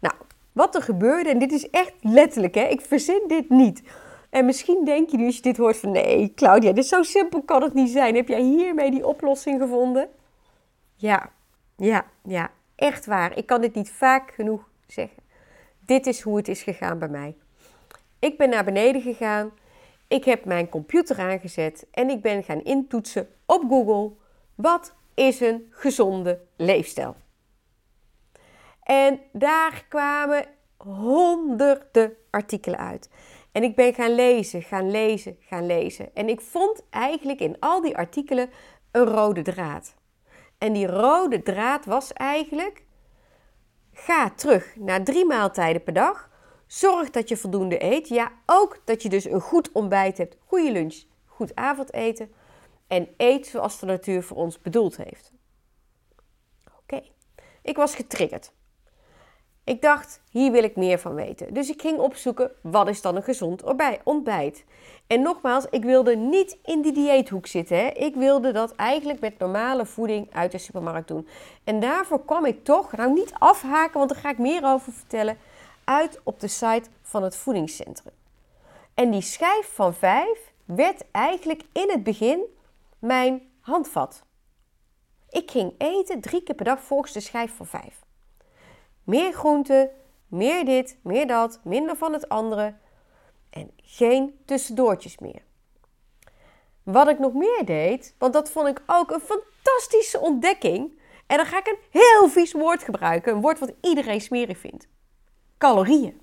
Nou, 0.00 0.14
wat 0.52 0.74
er 0.74 0.82
gebeurde, 0.82 1.30
en 1.30 1.38
dit 1.38 1.52
is 1.52 1.70
echt 1.70 1.92
letterlijk, 2.00 2.54
hè, 2.54 2.62
ik 2.62 2.80
verzin 2.80 3.24
dit 3.26 3.50
niet. 3.50 3.82
En 4.30 4.44
misschien 4.44 4.84
denk 4.84 5.10
je 5.10 5.16
nu 5.16 5.26
als 5.26 5.36
je 5.36 5.42
dit 5.42 5.56
hoort 5.56 5.76
van 5.76 5.90
nee, 5.90 6.32
Claudia, 6.34 6.72
dit 6.72 6.86
zo 6.86 7.02
simpel 7.02 7.42
kan 7.42 7.62
het 7.62 7.74
niet 7.74 7.90
zijn. 7.90 8.14
Heb 8.14 8.28
jij 8.28 8.42
hiermee 8.42 8.90
die 8.90 9.06
oplossing 9.06 9.60
gevonden? 9.60 10.08
Ja, 10.94 11.30
ja, 11.76 12.04
ja, 12.22 12.50
echt 12.74 13.06
waar. 13.06 13.36
Ik 13.36 13.46
kan 13.46 13.60
dit 13.60 13.74
niet 13.74 13.90
vaak 13.90 14.30
genoeg 14.30 14.68
zeggen. 14.86 15.22
Dit 15.80 16.06
is 16.06 16.20
hoe 16.20 16.36
het 16.36 16.48
is 16.48 16.62
gegaan 16.62 16.98
bij 16.98 17.08
mij. 17.08 17.36
Ik 18.18 18.38
ben 18.38 18.48
naar 18.48 18.64
beneden 18.64 19.02
gegaan. 19.02 19.50
Ik 20.08 20.24
heb 20.24 20.44
mijn 20.44 20.68
computer 20.68 21.18
aangezet 21.18 21.86
en 21.90 22.10
ik 22.10 22.22
ben 22.22 22.42
gaan 22.42 22.62
intoetsen 22.62 23.28
op 23.46 23.64
Google. 23.68 24.10
Wat 24.54 24.94
is 25.14 25.40
een 25.40 25.66
gezonde 25.70 26.40
leefstijl? 26.56 27.16
En 28.86 29.20
daar 29.32 29.84
kwamen 29.88 30.46
honderden 30.76 32.16
artikelen 32.30 32.78
uit. 32.78 33.10
En 33.52 33.62
ik 33.62 33.76
ben 33.76 33.94
gaan 33.94 34.14
lezen, 34.14 34.62
gaan 34.62 34.90
lezen, 34.90 35.36
gaan 35.40 35.66
lezen. 35.66 36.14
En 36.14 36.28
ik 36.28 36.40
vond 36.40 36.82
eigenlijk 36.90 37.40
in 37.40 37.56
al 37.60 37.80
die 37.80 37.96
artikelen 37.96 38.50
een 38.90 39.04
rode 39.04 39.42
draad. 39.42 39.94
En 40.58 40.72
die 40.72 40.86
rode 40.86 41.42
draad 41.42 41.84
was 41.84 42.12
eigenlijk: 42.12 42.84
ga 43.92 44.30
terug 44.30 44.76
naar 44.76 45.04
drie 45.04 45.26
maaltijden 45.26 45.82
per 45.82 45.92
dag. 45.92 46.30
Zorg 46.66 47.10
dat 47.10 47.28
je 47.28 47.36
voldoende 47.36 47.84
eet. 47.84 48.08
Ja, 48.08 48.32
ook 48.46 48.82
dat 48.84 49.02
je 49.02 49.08
dus 49.08 49.24
een 49.24 49.40
goed 49.40 49.72
ontbijt 49.72 50.18
hebt, 50.18 50.36
goede 50.46 50.72
lunch, 50.72 51.02
goed 51.24 51.54
avondeten. 51.54 52.32
En 52.86 53.08
eet 53.16 53.46
zoals 53.46 53.78
de 53.78 53.86
natuur 53.86 54.22
voor 54.22 54.36
ons 54.36 54.60
bedoeld 54.60 54.96
heeft. 54.96 55.32
Oké, 56.78 57.02
ik 57.62 57.76
was 57.76 57.94
getriggerd. 57.94 58.52
Ik 59.66 59.82
dacht, 59.82 60.20
hier 60.30 60.52
wil 60.52 60.62
ik 60.62 60.76
meer 60.76 60.98
van 60.98 61.14
weten. 61.14 61.54
Dus 61.54 61.70
ik 61.70 61.80
ging 61.80 61.98
opzoeken, 61.98 62.50
wat 62.60 62.88
is 62.88 63.02
dan 63.02 63.16
een 63.16 63.22
gezond 63.22 63.62
ontbijt? 64.04 64.64
En 65.06 65.22
nogmaals, 65.22 65.66
ik 65.70 65.84
wilde 65.84 66.16
niet 66.16 66.58
in 66.64 66.82
die 66.82 66.92
dieethoek 66.92 67.46
zitten. 67.46 67.76
Hè. 67.76 67.86
Ik 67.86 68.14
wilde 68.14 68.52
dat 68.52 68.74
eigenlijk 68.74 69.20
met 69.20 69.38
normale 69.38 69.86
voeding 69.86 70.28
uit 70.32 70.52
de 70.52 70.58
supermarkt 70.58 71.08
doen. 71.08 71.28
En 71.64 71.80
daarvoor 71.80 72.24
kwam 72.24 72.44
ik 72.44 72.64
toch, 72.64 72.96
nou 72.96 73.12
niet 73.12 73.32
afhaken, 73.38 73.98
want 73.98 74.10
daar 74.10 74.20
ga 74.20 74.30
ik 74.30 74.38
meer 74.38 74.64
over 74.64 74.92
vertellen, 74.92 75.38
uit 75.84 76.20
op 76.22 76.40
de 76.40 76.48
site 76.48 76.88
van 77.02 77.22
het 77.22 77.36
voedingscentrum. 77.36 78.12
En 78.94 79.10
die 79.10 79.22
schijf 79.22 79.70
van 79.74 79.94
vijf 79.94 80.52
werd 80.64 81.04
eigenlijk 81.10 81.62
in 81.72 81.90
het 81.90 82.02
begin 82.02 82.44
mijn 82.98 83.42
handvat. 83.60 84.22
Ik 85.30 85.50
ging 85.50 85.74
eten 85.78 86.20
drie 86.20 86.42
keer 86.42 86.54
per 86.54 86.64
dag 86.64 86.82
volgens 86.82 87.12
de 87.12 87.20
schijf 87.20 87.56
van 87.56 87.66
vijf. 87.66 88.05
Meer 89.06 89.32
groenten, 89.32 89.90
meer 90.28 90.64
dit, 90.64 90.98
meer 91.02 91.26
dat, 91.26 91.60
minder 91.64 91.96
van 91.96 92.12
het 92.12 92.28
andere 92.28 92.74
en 93.50 93.70
geen 93.76 94.38
tussendoortjes 94.44 95.18
meer. 95.18 95.42
Wat 96.82 97.08
ik 97.08 97.18
nog 97.18 97.32
meer 97.32 97.64
deed, 97.64 98.14
want 98.18 98.32
dat 98.32 98.50
vond 98.50 98.68
ik 98.68 98.82
ook 98.86 99.10
een 99.10 99.20
fantastische 99.20 100.20
ontdekking. 100.20 100.98
En 101.26 101.36
dan 101.36 101.46
ga 101.46 101.58
ik 101.58 101.66
een 101.66 102.00
heel 102.00 102.28
vies 102.28 102.52
woord 102.52 102.82
gebruiken, 102.82 103.34
een 103.34 103.40
woord 103.40 103.58
wat 103.58 103.72
iedereen 103.80 104.20
smerig 104.20 104.58
vindt. 104.58 104.88
Calorieën. 105.58 106.20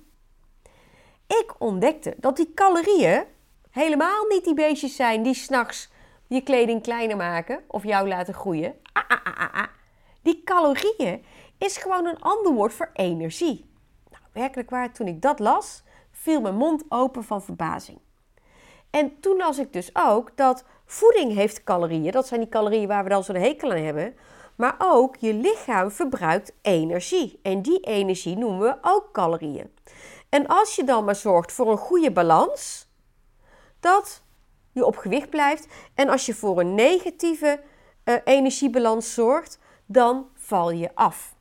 Ik 1.26 1.54
ontdekte 1.58 2.14
dat 2.16 2.36
die 2.36 2.54
calorieën 2.54 3.24
helemaal 3.70 4.24
niet 4.28 4.44
die 4.44 4.54
beestjes 4.54 4.96
zijn 4.96 5.22
die 5.22 5.34
s'nachts 5.34 5.90
je 6.26 6.40
kleding 6.40 6.82
kleiner 6.82 7.16
maken 7.16 7.64
of 7.66 7.84
jou 7.84 8.08
laten 8.08 8.34
groeien. 8.34 8.74
Ah, 8.92 9.08
ah. 9.08 9.54
ah. 9.54 9.66
Die 10.22 10.42
calorieën 10.44 11.24
is 11.64 11.76
gewoon 11.76 12.06
een 12.06 12.20
ander 12.20 12.52
woord 12.52 12.72
voor 12.72 12.90
energie. 12.92 13.70
Nou, 14.10 14.22
werkelijk 14.32 14.70
waar, 14.70 14.92
toen 14.92 15.06
ik 15.06 15.22
dat 15.22 15.38
las, 15.38 15.82
viel 16.10 16.40
mijn 16.40 16.56
mond 16.56 16.84
open 16.88 17.24
van 17.24 17.42
verbazing. 17.42 17.98
En 18.90 19.20
toen 19.20 19.36
las 19.36 19.58
ik 19.58 19.72
dus 19.72 19.90
ook 19.92 20.36
dat 20.36 20.64
voeding 20.84 21.34
heeft 21.34 21.64
calorieën. 21.64 22.12
Dat 22.12 22.26
zijn 22.26 22.40
die 22.40 22.48
calorieën 22.48 22.88
waar 22.88 23.02
we 23.02 23.08
dan 23.08 23.24
zo'n 23.24 23.34
hekel 23.34 23.70
aan 23.70 23.76
hebben. 23.76 24.16
Maar 24.56 24.74
ook 24.78 25.16
je 25.16 25.34
lichaam 25.34 25.90
verbruikt 25.90 26.52
energie. 26.62 27.40
En 27.42 27.62
die 27.62 27.80
energie 27.80 28.36
noemen 28.36 28.60
we 28.60 28.78
ook 28.80 29.08
calorieën. 29.12 29.74
En 30.28 30.46
als 30.46 30.76
je 30.76 30.84
dan 30.84 31.04
maar 31.04 31.16
zorgt 31.16 31.52
voor 31.52 31.70
een 31.70 31.76
goede 31.76 32.12
balans, 32.12 32.88
dat 33.80 34.22
je 34.72 34.84
op 34.84 34.96
gewicht 34.96 35.30
blijft. 35.30 35.68
En 35.94 36.08
als 36.08 36.26
je 36.26 36.34
voor 36.34 36.60
een 36.60 36.74
negatieve 36.74 37.60
uh, 38.04 38.14
energiebalans 38.24 39.14
zorgt, 39.14 39.58
dan 39.86 40.28
val 40.34 40.70
je 40.70 40.94
af. 40.94 41.33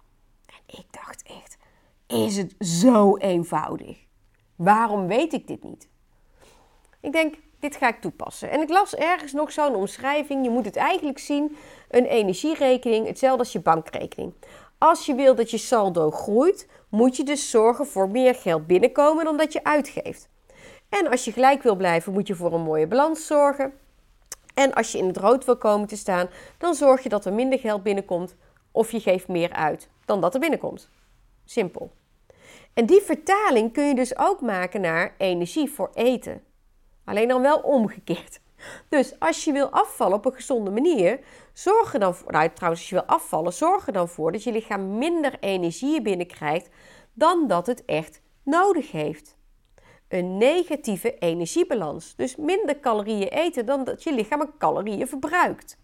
Ik 0.77 0.86
dacht 0.92 1.24
echt, 1.24 1.58
is 2.08 2.38
het 2.38 2.56
zo 2.60 3.18
eenvoudig? 3.18 3.98
Waarom 4.56 5.08
weet 5.08 5.34
ik 5.34 5.48
dit 5.48 5.63
niet? 5.63 5.88
Ik 7.01 7.12
denk, 7.12 7.36
dit 7.60 7.75
ga 7.75 7.88
ik 7.88 8.01
toepassen. 8.01 8.50
En 8.50 8.62
ik 8.62 8.70
las 8.70 8.96
ergens 8.96 9.32
nog 9.32 9.51
zo'n 9.51 9.75
omschrijving. 9.75 10.44
Je 10.44 10.50
moet 10.50 10.65
het 10.65 10.75
eigenlijk 10.75 11.20
zien, 11.20 11.58
een 11.89 12.06
energierekening, 12.06 13.08
hetzelfde 13.08 13.39
als 13.39 13.51
je 13.51 13.60
bankrekening. 13.60 14.34
Als 14.77 15.06
je 15.06 15.15
wil 15.15 15.36
dat 15.36 15.51
je 15.51 15.58
saldo 15.58 16.12
groeit, 16.12 16.68
moet 16.89 17.15
je 17.15 17.24
dus 17.24 17.50
zorgen 17.50 17.88
voor 17.88 18.10
meer 18.10 18.36
geld 18.36 18.68
binnenkomen 18.68 19.25
dan 19.25 19.38
dat 19.38 19.53
je 19.53 19.63
uitgeeft. 19.63 20.30
En 20.89 21.08
als 21.08 21.25
je 21.25 21.32
gelijk 21.32 21.63
wil 21.63 21.75
blijven, 21.75 22.13
moet 22.13 22.27
je 22.27 22.36
voor 22.36 22.53
een 22.53 22.62
mooie 22.62 22.88
balans 22.88 23.25
zorgen. 23.25 23.74
En 24.53 24.74
als 24.74 24.92
je 24.92 24.98
in 24.98 25.08
het 25.08 25.18
rood 25.18 25.46
wil 25.46 25.58
komen 25.58 25.88
te 25.88 25.98
staan, 25.98 26.30
dan 26.58 26.75
zorg 26.75 27.03
je 27.03 27.10
dat 27.10 27.25
er 27.25 27.34
minder 27.34 27.60
geld 27.60 27.84
binnenkomt 27.84 28.36
of 28.72 28.92
je 28.92 29.00
geeft 29.00 29.27
meer 29.27 29.51
uit 29.51 29.89
dan 30.06 30.22
dat 30.22 30.34
er 30.34 30.40
binnenkomt. 30.40 30.90
Simpel. 31.46 31.92
En 32.74 32.86
die 32.86 33.02
vertaling 33.02 33.74
kun 33.74 33.88
je 33.88 33.96
dus 33.96 34.18
ook 34.18 34.42
maken 34.42 34.82
naar 34.82 35.16
energie 35.18 35.70
voor 35.70 35.90
eten. 35.94 36.42
Alleen 37.06 37.28
dan 37.28 37.42
wel 37.42 37.60
omgekeerd. 37.60 38.42
Dus 38.90 39.20
als 39.20 39.44
je 39.44 39.52
wil 39.52 39.70
afvallen 39.70 40.18
op 40.18 40.26
een 40.26 40.34
gezonde 40.34 40.72
manier, 40.72 41.20
zorg 41.54 41.94
er 41.94 42.00
dan 42.00 42.16
voor, 42.16 42.32
nou 42.32 42.50
trouwens 42.54 42.82
als 42.82 42.90
je 42.90 42.96
wil 42.96 43.06
afvallen, 43.06 43.54
zorg 43.54 43.88
er 43.88 43.94
dan 43.94 44.08
voor 44.08 44.32
dat 44.32 44.44
je 44.44 44.52
lichaam 44.52 44.98
minder 44.98 45.38
energie 45.40 46.02
binnenkrijgt 46.02 46.70
dan 47.14 47.48
dat 47.48 47.68
het 47.68 47.86
echt 47.86 48.22
nodig 48.44 48.92
heeft. 48.92 49.38
Een 50.08 50.38
negatieve 50.38 51.18
energiebalans. 51.18 52.16
Dus 52.16 52.36
minder 52.36 52.80
calorieën 52.80 53.28
eten 53.28 53.66
dan 53.66 53.84
dat 53.84 54.04
je 54.04 54.14
lichaam 54.14 54.58
calorieën 54.58 55.08
verbruikt. 55.08 55.78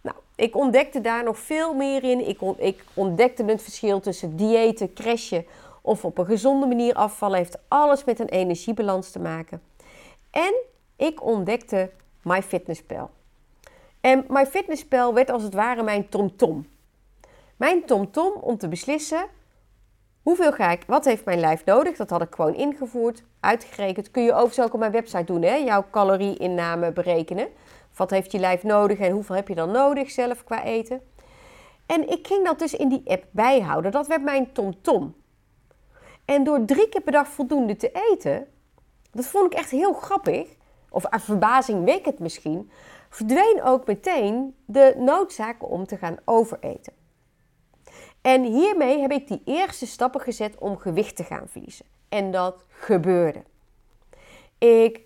Nou, 0.00 0.16
ik 0.34 0.56
ontdekte 0.56 1.00
daar 1.00 1.24
nog 1.24 1.38
veel 1.38 1.74
meer 1.74 2.04
in. 2.04 2.28
Ik, 2.28 2.40
ik 2.56 2.84
ontdekte 2.94 3.44
het 3.44 3.62
verschil 3.62 4.00
tussen 4.00 4.36
diëten, 4.36 4.92
crashen 4.92 5.46
of 5.82 6.04
op 6.04 6.18
een 6.18 6.26
gezonde 6.26 6.66
manier 6.66 6.94
afvallen. 6.94 7.36
Heeft 7.36 7.58
alles 7.68 8.04
met 8.04 8.18
een 8.18 8.28
energiebalans 8.28 9.10
te 9.10 9.18
maken. 9.18 9.62
En 10.30 10.54
ik 10.96 11.24
ontdekte 11.24 11.90
MyFitnessPal. 12.22 13.10
En 14.00 14.24
MyFitnessPal 14.28 15.14
werd 15.14 15.30
als 15.30 15.42
het 15.42 15.54
ware 15.54 15.82
mijn 15.82 16.08
tomtom. 16.08 16.68
Mijn 17.56 17.84
tomtom 17.84 18.32
om 18.32 18.58
te 18.58 18.68
beslissen 18.68 19.28
hoeveel 20.22 20.52
ga 20.52 20.70
ik, 20.70 20.82
wat 20.86 21.04
heeft 21.04 21.24
mijn 21.24 21.40
lijf 21.40 21.64
nodig? 21.64 21.96
Dat 21.96 22.10
had 22.10 22.22
ik 22.22 22.34
gewoon 22.34 22.54
ingevoerd, 22.54 23.22
uitgerekend. 23.40 24.10
Kun 24.10 24.22
je 24.22 24.32
overigens 24.32 24.66
ook 24.66 24.72
op 24.72 24.80
mijn 24.80 24.92
website 24.92 25.24
doen, 25.24 25.42
hè? 25.42 25.54
jouw 25.54 25.84
calorieinname 25.90 26.92
berekenen. 26.92 27.48
Wat 27.96 28.10
heeft 28.10 28.32
je 28.32 28.38
lijf 28.38 28.62
nodig 28.62 28.98
en 28.98 29.10
hoeveel 29.10 29.34
heb 29.34 29.48
je 29.48 29.54
dan 29.54 29.70
nodig 29.70 30.10
zelf 30.10 30.44
qua 30.44 30.64
eten? 30.64 31.00
En 31.86 32.08
ik 32.08 32.26
ging 32.26 32.44
dat 32.44 32.58
dus 32.58 32.74
in 32.74 32.88
die 32.88 33.02
app 33.04 33.24
bijhouden. 33.30 33.90
Dat 33.90 34.06
werd 34.06 34.22
mijn 34.22 34.52
tomtom. 34.52 34.82
-tom. 34.82 35.14
En 36.30 36.44
door 36.44 36.64
drie 36.64 36.88
keer 36.88 37.00
per 37.00 37.12
dag 37.12 37.28
voldoende 37.28 37.76
te 37.76 37.90
eten, 38.10 38.46
dat 39.10 39.26
vond 39.26 39.52
ik 39.52 39.58
echt 39.58 39.70
heel 39.70 39.92
grappig, 39.92 40.56
of 40.90 41.06
aan 41.06 41.20
verbazing 41.20 42.04
het 42.04 42.18
misschien, 42.18 42.70
verdween 43.08 43.62
ook 43.62 43.86
meteen 43.86 44.56
de 44.64 44.94
noodzaak 44.98 45.70
om 45.70 45.86
te 45.86 45.96
gaan 45.96 46.16
overeten. 46.24 46.92
En 48.20 48.42
hiermee 48.42 49.00
heb 49.00 49.10
ik 49.10 49.28
die 49.28 49.42
eerste 49.44 49.86
stappen 49.86 50.20
gezet 50.20 50.58
om 50.58 50.78
gewicht 50.78 51.16
te 51.16 51.24
gaan 51.24 51.48
verliezen. 51.48 51.86
En 52.08 52.30
dat 52.30 52.64
gebeurde. 52.68 53.42
Ik 54.58 55.00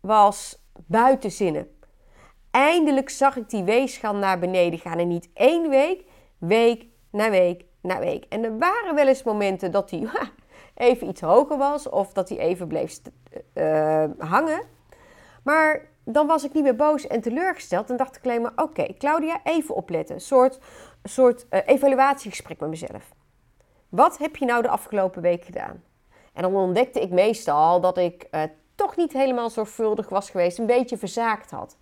was 0.00 0.58
buiten 0.86 1.30
zinnen. 1.30 1.73
Eindelijk 2.54 3.10
zag 3.10 3.36
ik 3.36 3.50
die 3.50 3.62
weegschaal 3.62 4.14
naar 4.14 4.38
beneden 4.38 4.78
gaan. 4.78 4.98
En 4.98 5.08
niet 5.08 5.28
één 5.34 5.68
week, 5.68 6.04
week 6.38 6.86
na 7.10 7.30
week 7.30 7.64
na 7.80 7.98
week. 7.98 8.24
En 8.28 8.44
er 8.44 8.58
waren 8.58 8.94
wel 8.94 9.06
eens 9.06 9.22
momenten 9.22 9.70
dat 9.70 9.90
hij 9.90 10.08
even 10.90 11.08
iets 11.08 11.20
hoger 11.20 11.56
was 11.58 11.88
of 11.88 12.12
dat 12.12 12.28
hij 12.28 12.38
even 12.38 12.68
bleef 12.68 13.00
uh, 13.54 14.04
hangen. 14.18 14.62
Maar 15.42 15.88
dan 16.04 16.26
was 16.26 16.44
ik 16.44 16.52
niet 16.52 16.62
meer 16.62 16.76
boos 16.76 17.06
en 17.06 17.20
teleurgesteld. 17.20 17.88
Dan 17.88 17.96
dacht 17.96 18.16
ik 18.16 18.24
alleen 18.24 18.42
maar, 18.42 18.52
oké, 18.56 18.86
Claudia, 18.98 19.40
even 19.44 19.74
opletten. 19.74 20.14
Een 20.14 20.20
soort, 20.20 20.58
soort 21.02 21.46
uh, 21.50 21.60
evaluatiegesprek 21.64 22.60
met 22.60 22.70
mezelf. 22.70 23.12
Wat 23.88 24.18
heb 24.18 24.36
je 24.36 24.44
nou 24.44 24.62
de 24.62 24.68
afgelopen 24.68 25.22
week 25.22 25.44
gedaan? 25.44 25.82
En 26.32 26.42
dan 26.42 26.54
ontdekte 26.54 27.00
ik 27.00 27.10
meestal 27.10 27.80
dat 27.80 27.98
ik 27.98 28.26
uh, 28.30 28.42
toch 28.74 28.96
niet 28.96 29.12
helemaal 29.12 29.50
zorgvuldig 29.50 30.08
was 30.08 30.30
geweest. 30.30 30.58
Een 30.58 30.66
beetje 30.66 30.98
verzaakt 30.98 31.50
had. 31.50 31.76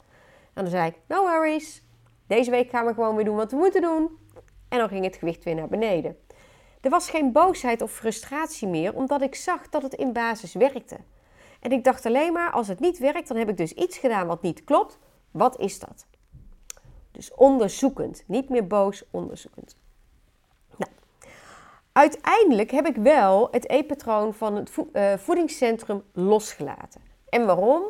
En 0.55 0.63
dan 0.63 0.71
zei 0.71 0.89
ik, 0.89 0.99
no 1.07 1.23
worries. 1.23 1.83
Deze 2.27 2.51
week 2.51 2.71
gaan 2.71 2.87
we 2.87 2.95
gewoon 2.95 3.17
weer 3.17 3.25
doen 3.25 3.37
wat 3.37 3.51
we 3.51 3.57
moeten 3.57 3.83
doen. 3.83 4.19
En 4.69 4.79
dan 4.79 4.89
ging 4.89 5.05
het 5.05 5.17
gewicht 5.17 5.45
weer 5.45 5.55
naar 5.55 5.69
beneden. 5.69 6.17
Er 6.81 6.91
was 6.91 7.11
geen 7.11 7.33
boosheid 7.33 7.83
of 7.83 7.93
frustratie 7.93 8.69
meer, 8.69 8.95
omdat 8.95 9.23
ik 9.23 9.35
zag 9.35 9.69
dat 9.69 9.83
het 9.83 9.95
in 9.95 10.13
basis 10.13 10.55
werkte. 10.55 10.99
En 11.61 11.73
ik 11.73 11.85
dacht 11.85 12.07
alleen 12.07 12.33
maar, 12.33 12.51
als 12.51 12.69
het 12.69 12.81
niet 12.81 12.99
werkt, 12.99 13.29
dan 13.29 13.37
heb 13.37 13.49
ik 13.49 13.57
dus 13.57 13.73
iets 13.73 13.99
gedaan 13.99 14.27
wat 14.27 14.43
niet 14.43 14.65
klopt. 14.65 14.99
Wat 15.31 15.59
is 15.59 15.79
dat? 15.79 16.07
Dus 17.11 17.35
onderzoekend, 17.35 18.25
niet 18.27 18.49
meer 18.49 18.67
boos, 18.67 19.05
onderzoekend. 19.11 19.77
Nou, 20.77 20.93
uiteindelijk 21.93 22.71
heb 22.71 22.87
ik 22.87 22.97
wel 22.97 23.49
het 23.51 23.69
eetpatroon 23.69 24.35
van 24.35 24.55
het 24.55 24.73
eh, 24.93 25.13
voedingscentrum 25.17 26.03
losgelaten. 26.13 27.01
En 27.29 27.47
waarom? 27.47 27.83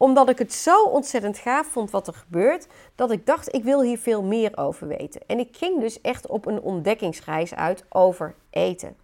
Omdat 0.00 0.28
ik 0.28 0.38
het 0.38 0.52
zo 0.52 0.84
ontzettend 0.84 1.38
gaaf 1.38 1.66
vond 1.66 1.90
wat 1.90 2.06
er 2.06 2.14
gebeurt, 2.14 2.66
dat 2.94 3.10
ik 3.10 3.26
dacht, 3.26 3.54
ik 3.54 3.64
wil 3.64 3.82
hier 3.82 3.98
veel 3.98 4.22
meer 4.22 4.56
over 4.56 4.86
weten. 4.86 5.20
En 5.26 5.38
ik 5.38 5.56
ging 5.56 5.80
dus 5.80 6.00
echt 6.00 6.26
op 6.26 6.46
een 6.46 6.60
ontdekkingsreis 6.60 7.54
uit 7.54 7.84
over 7.88 8.34
eten. 8.50 8.96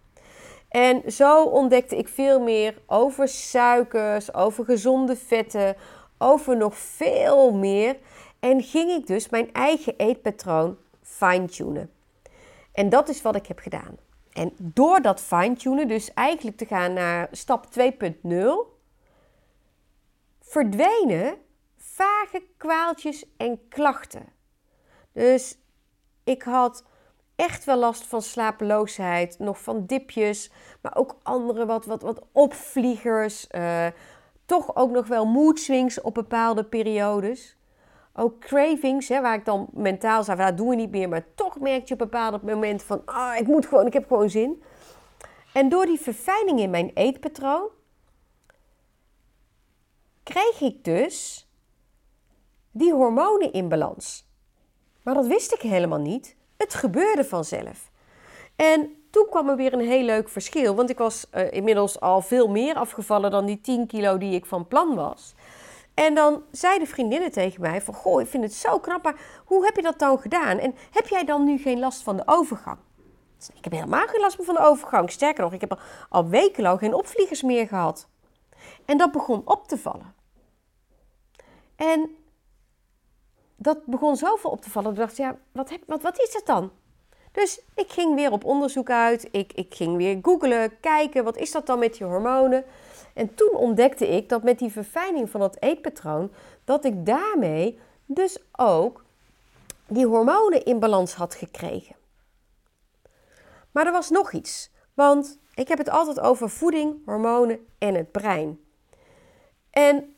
En 0.69 1.11
zo 1.11 1.43
ontdekte 1.43 1.97
ik 1.97 2.07
veel 2.07 2.39
meer 2.39 2.77
over 2.87 3.27
suikers, 3.27 4.33
over 4.33 4.65
gezonde 4.65 5.15
vetten, 5.15 5.75
over 6.17 6.57
nog 6.57 6.75
veel 6.77 7.53
meer. 7.53 7.97
En 8.39 8.63
ging 8.63 8.91
ik 8.91 9.07
dus 9.07 9.29
mijn 9.29 9.53
eigen 9.53 9.93
eetpatroon 9.97 10.77
fine-tunen. 11.01 11.91
En 12.71 12.89
dat 12.89 13.09
is 13.09 13.21
wat 13.21 13.35
ik 13.35 13.45
heb 13.45 13.59
gedaan. 13.59 13.97
En 14.33 14.51
door 14.57 15.01
dat 15.01 15.21
fine-tunen, 15.21 15.87
dus 15.87 16.13
eigenlijk 16.13 16.57
te 16.57 16.65
gaan 16.65 16.93
naar 16.93 17.27
stap 17.31 17.65
2.0, 17.79 18.76
verdwenen 20.47 21.37
vage 21.77 22.43
kwaaltjes 22.57 23.25
en 23.37 23.67
klachten. 23.69 24.25
Dus 25.11 25.57
ik 26.23 26.43
had 26.43 26.83
echt 27.35 27.65
wel 27.65 27.77
last 27.77 28.03
van 28.03 28.21
slapeloosheid, 28.21 29.39
nog 29.39 29.61
van 29.61 29.85
dipjes, 29.85 30.51
maar 30.81 30.95
ook 30.95 31.15
andere 31.23 31.65
wat, 31.65 31.85
wat, 31.85 32.01
wat 32.01 32.21
opvliegers. 32.31 33.47
Uh, 33.51 33.85
toch 34.45 34.75
ook 34.75 34.91
nog 34.91 35.07
wel 35.07 35.25
mood 35.25 35.59
swings 35.59 36.01
op 36.01 36.13
bepaalde 36.13 36.63
periodes. 36.63 37.57
Ook 38.13 38.39
cravings, 38.39 39.07
hè, 39.07 39.21
waar 39.21 39.35
ik 39.35 39.45
dan 39.45 39.67
mentaal 39.73 40.23
zei, 40.23 40.37
dat 40.37 40.57
doen 40.57 40.69
we 40.69 40.75
niet 40.75 40.91
meer, 40.91 41.09
maar 41.09 41.25
toch 41.35 41.59
merk 41.59 41.87
je 41.87 41.93
op 41.93 41.99
bepaalde 41.99 42.39
momenten 42.43 42.87
van, 42.87 43.01
ah, 43.05 43.37
ik 43.37 43.47
moet 43.47 43.65
gewoon, 43.65 43.85
ik 43.85 43.93
heb 43.93 44.07
gewoon 44.07 44.29
zin. 44.29 44.63
En 45.53 45.69
door 45.69 45.85
die 45.85 45.99
verfijning 45.99 46.59
in 46.59 46.69
mijn 46.69 46.91
eetpatroon 46.93 47.69
kreeg 50.27 50.61
ik 50.61 50.83
dus 50.83 51.47
die 52.71 52.93
hormonen 52.93 53.53
in 53.53 53.69
balans. 53.69 54.25
Maar 55.03 55.13
dat 55.13 55.27
wist 55.27 55.53
ik 55.53 55.61
helemaal 55.61 55.99
niet. 55.99 56.35
Het 56.57 56.73
gebeurde 56.73 57.25
vanzelf. 57.25 57.91
En 58.55 58.95
toen 59.09 59.27
kwam 59.29 59.49
er 59.49 59.55
weer 59.55 59.73
een 59.73 59.87
heel 59.87 60.03
leuk 60.03 60.29
verschil. 60.29 60.75
Want 60.75 60.89
ik 60.89 60.97
was 60.97 61.27
uh, 61.33 61.51
inmiddels 61.51 61.99
al 61.99 62.21
veel 62.21 62.47
meer 62.47 62.75
afgevallen 62.75 63.31
dan 63.31 63.45
die 63.45 63.61
10 63.61 63.87
kilo 63.87 64.17
die 64.17 64.33
ik 64.33 64.45
van 64.45 64.67
plan 64.67 64.95
was. 64.95 65.33
En 65.93 66.15
dan 66.15 66.43
zeiden 66.51 66.87
vriendinnen 66.87 67.31
tegen 67.31 67.61
mij 67.61 67.81
van... 67.81 67.93
Goh, 67.93 68.21
ik 68.21 68.27
vind 68.27 68.43
het 68.43 68.53
zo 68.53 68.79
knap, 68.79 69.03
maar 69.03 69.21
hoe 69.45 69.65
heb 69.65 69.75
je 69.75 69.81
dat 69.81 69.99
dan 69.99 70.19
gedaan? 70.19 70.57
En 70.57 70.75
heb 70.91 71.07
jij 71.07 71.23
dan 71.23 71.43
nu 71.43 71.57
geen 71.57 71.79
last 71.79 72.03
van 72.03 72.17
de 72.17 72.23
overgang? 72.25 72.77
Ik 73.53 73.63
heb 73.63 73.73
helemaal 73.73 74.07
geen 74.07 74.21
last 74.21 74.37
meer 74.37 74.45
van 74.45 74.55
de 74.55 74.61
overgang. 74.61 75.11
Sterker 75.11 75.43
nog, 75.43 75.53
ik 75.53 75.61
heb 75.61 75.71
al, 75.71 75.79
al 76.09 76.27
wekenlang 76.27 76.79
geen 76.79 76.93
opvliegers 76.93 77.41
meer 77.41 77.67
gehad. 77.67 78.07
En 78.85 78.97
dat 78.97 79.11
begon 79.11 79.41
op 79.45 79.67
te 79.67 79.77
vallen. 79.77 80.16
En 81.77 82.15
dat 83.55 83.85
begon 83.85 84.15
zoveel 84.15 84.49
op 84.49 84.61
te 84.61 84.69
vallen. 84.69 84.91
Ik 84.91 84.97
dacht, 84.97 85.17
ja, 85.17 85.37
wat, 85.51 85.69
heb, 85.69 85.83
wat, 85.85 86.01
wat 86.01 86.19
is 86.19 86.33
het 86.33 86.45
dan? 86.45 86.71
Dus 87.31 87.61
ik 87.75 87.91
ging 87.91 88.15
weer 88.15 88.31
op 88.31 88.43
onderzoek 88.43 88.89
uit. 88.89 89.27
Ik, 89.31 89.53
ik 89.53 89.75
ging 89.75 89.97
weer 89.97 90.19
googlen, 90.21 90.79
kijken, 90.79 91.23
wat 91.23 91.37
is 91.37 91.51
dat 91.51 91.65
dan 91.65 91.79
met 91.79 91.93
die 91.93 92.07
hormonen? 92.07 92.63
En 93.13 93.35
toen 93.35 93.55
ontdekte 93.55 94.07
ik 94.07 94.29
dat 94.29 94.43
met 94.43 94.59
die 94.59 94.71
verfijning 94.71 95.29
van 95.29 95.39
dat 95.39 95.57
eetpatroon, 95.59 96.31
dat 96.63 96.85
ik 96.85 97.05
daarmee 97.05 97.79
dus 98.05 98.37
ook 98.51 99.03
die 99.87 100.05
hormonen 100.05 100.65
in 100.65 100.79
balans 100.79 101.13
had 101.13 101.35
gekregen. 101.35 101.95
Maar 103.71 103.85
er 103.85 103.91
was 103.91 104.09
nog 104.09 104.31
iets. 104.31 104.71
Want 104.93 105.39
ik 105.53 105.67
heb 105.67 105.77
het 105.77 105.89
altijd 105.89 106.19
over 106.19 106.49
voeding, 106.49 106.95
hormonen 107.05 107.67
en 107.77 107.95
het 107.95 108.11
brein. 108.11 108.59
En 109.69 110.15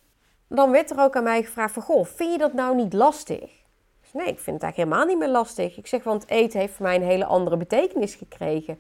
dan 0.49 0.71
werd 0.71 0.91
er 0.91 0.99
ook 0.99 1.15
aan 1.15 1.23
mij 1.23 1.43
gevraagd 1.43 1.73
van, 1.73 1.83
goh, 1.83 2.05
vind 2.05 2.31
je 2.31 2.37
dat 2.37 2.53
nou 2.53 2.75
niet 2.75 2.93
lastig? 2.93 3.59
Dus 4.01 4.13
nee, 4.13 4.27
ik 4.27 4.39
vind 4.39 4.55
het 4.55 4.63
eigenlijk 4.63 4.75
helemaal 4.75 5.05
niet 5.05 5.17
meer 5.17 5.37
lastig. 5.37 5.77
Ik 5.77 5.87
zeg, 5.87 6.03
want 6.03 6.29
eten 6.29 6.59
heeft 6.59 6.73
voor 6.73 6.85
mij 6.85 6.95
een 6.95 7.01
hele 7.01 7.25
andere 7.25 7.57
betekenis 7.57 8.15
gekregen. 8.15 8.79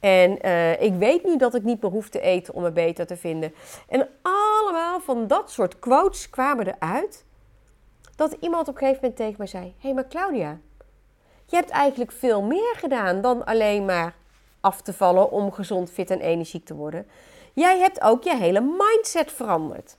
En 0.00 0.46
uh, 0.46 0.82
ik 0.82 0.94
weet 0.94 1.24
nu 1.24 1.36
dat 1.36 1.54
ik 1.54 1.62
niet 1.62 1.82
meer 1.82 1.90
hoef 1.90 2.08
te 2.08 2.20
eten 2.20 2.54
om 2.54 2.62
me 2.62 2.70
beter 2.70 3.06
te 3.06 3.16
vinden. 3.16 3.54
En 3.88 4.08
allemaal 4.22 5.00
van 5.00 5.26
dat 5.26 5.50
soort 5.50 5.78
quotes 5.78 6.30
kwamen 6.30 6.66
eruit. 6.66 7.24
Dat 8.16 8.36
iemand 8.40 8.68
op 8.68 8.74
een 8.74 8.80
gegeven 8.80 9.00
moment 9.00 9.16
tegen 9.18 9.34
mij 9.38 9.46
zei: 9.46 9.64
Hé, 9.64 9.72
hey, 9.78 9.94
maar 9.94 10.08
Claudia, 10.08 10.58
je 11.46 11.56
hebt 11.56 11.70
eigenlijk 11.70 12.12
veel 12.12 12.42
meer 12.42 12.74
gedaan 12.76 13.20
dan 13.20 13.44
alleen 13.44 13.84
maar 13.84 14.14
af 14.60 14.82
te 14.82 14.92
vallen 14.92 15.30
om 15.30 15.52
gezond, 15.52 15.90
fit 15.90 16.10
en 16.10 16.20
energiek 16.20 16.64
te 16.64 16.74
worden. 16.74 17.06
Jij 17.52 17.78
hebt 17.78 18.02
ook 18.02 18.22
je 18.22 18.36
hele 18.36 18.60
mindset 18.60 19.32
veranderd. 19.32 19.96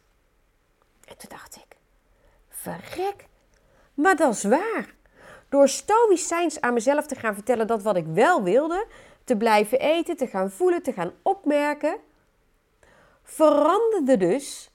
En 1.08 1.18
toen 1.18 1.30
dacht 1.30 1.56
ik, 1.56 1.78
verrek, 2.50 3.28
maar 3.94 4.16
dat 4.16 4.34
is 4.34 4.44
waar. 4.44 4.96
Door 5.50 5.68
stoïcijns 5.68 6.62
aan 6.62 6.74
mezelf 6.74 7.06
te 7.06 7.16
gaan 7.16 7.34
vertellen 7.34 7.68
dat 7.68 7.82
wat 7.82 7.96
ik 7.96 8.06
wel 8.06 8.44
wilde, 8.44 8.88
te 9.24 9.38
blijven 9.38 9.80
eten, 9.80 10.18
te 10.18 10.28
gaan 10.28 10.52
voelen, 10.52 10.84
te 10.84 10.94
gaan 10.94 11.12
opmerken, 11.22 11.98
veranderde 13.24 14.18
dus 14.18 14.72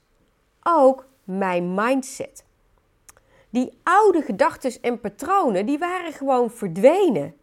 ook 0.63 1.05
mijn 1.23 1.73
mindset. 1.73 2.45
Die 3.49 3.79
oude 3.83 4.21
gedachten 4.21 4.81
en 4.81 4.99
patronen, 4.99 5.65
die 5.65 5.77
waren 5.77 6.13
gewoon 6.13 6.51
verdwenen. 6.51 7.35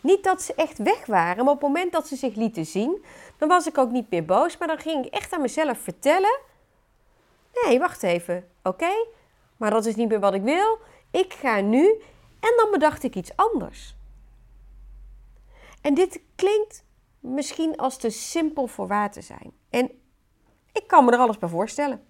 Niet 0.00 0.24
dat 0.24 0.42
ze 0.42 0.54
echt 0.54 0.78
weg 0.78 1.06
waren, 1.06 1.44
maar 1.44 1.54
op 1.54 1.60
het 1.60 1.68
moment 1.68 1.92
dat 1.92 2.08
ze 2.08 2.16
zich 2.16 2.34
lieten 2.34 2.66
zien, 2.66 3.04
dan 3.38 3.48
was 3.48 3.66
ik 3.66 3.78
ook 3.78 3.90
niet 3.90 4.10
meer 4.10 4.24
boos, 4.24 4.58
maar 4.58 4.68
dan 4.68 4.78
ging 4.78 5.06
ik 5.06 5.12
echt 5.12 5.32
aan 5.32 5.40
mezelf 5.40 5.78
vertellen 5.78 6.38
Nee, 7.64 7.78
wacht 7.78 8.02
even. 8.02 8.48
Oké, 8.62 9.06
maar 9.56 9.70
dat 9.70 9.86
is 9.86 9.94
niet 9.94 10.08
meer 10.08 10.20
wat 10.20 10.34
ik 10.34 10.42
wil. 10.42 10.78
Ik 11.10 11.32
ga 11.32 11.60
nu. 11.60 12.02
En 12.40 12.52
dan 12.56 12.70
bedacht 12.70 13.02
ik 13.02 13.14
iets 13.14 13.36
anders. 13.36 13.96
En 15.80 15.94
dit 15.94 16.20
klinkt 16.34 16.84
misschien 17.20 17.76
als 17.76 17.96
te 17.96 18.10
simpel 18.10 18.66
voor 18.66 18.86
waar 18.86 19.12
te 19.12 19.20
zijn. 19.20 19.52
En 19.70 19.90
ik 20.72 20.86
kan 20.86 21.04
me 21.04 21.12
er 21.12 21.18
alles 21.18 21.38
bij 21.38 21.48
voorstellen. 21.48 22.02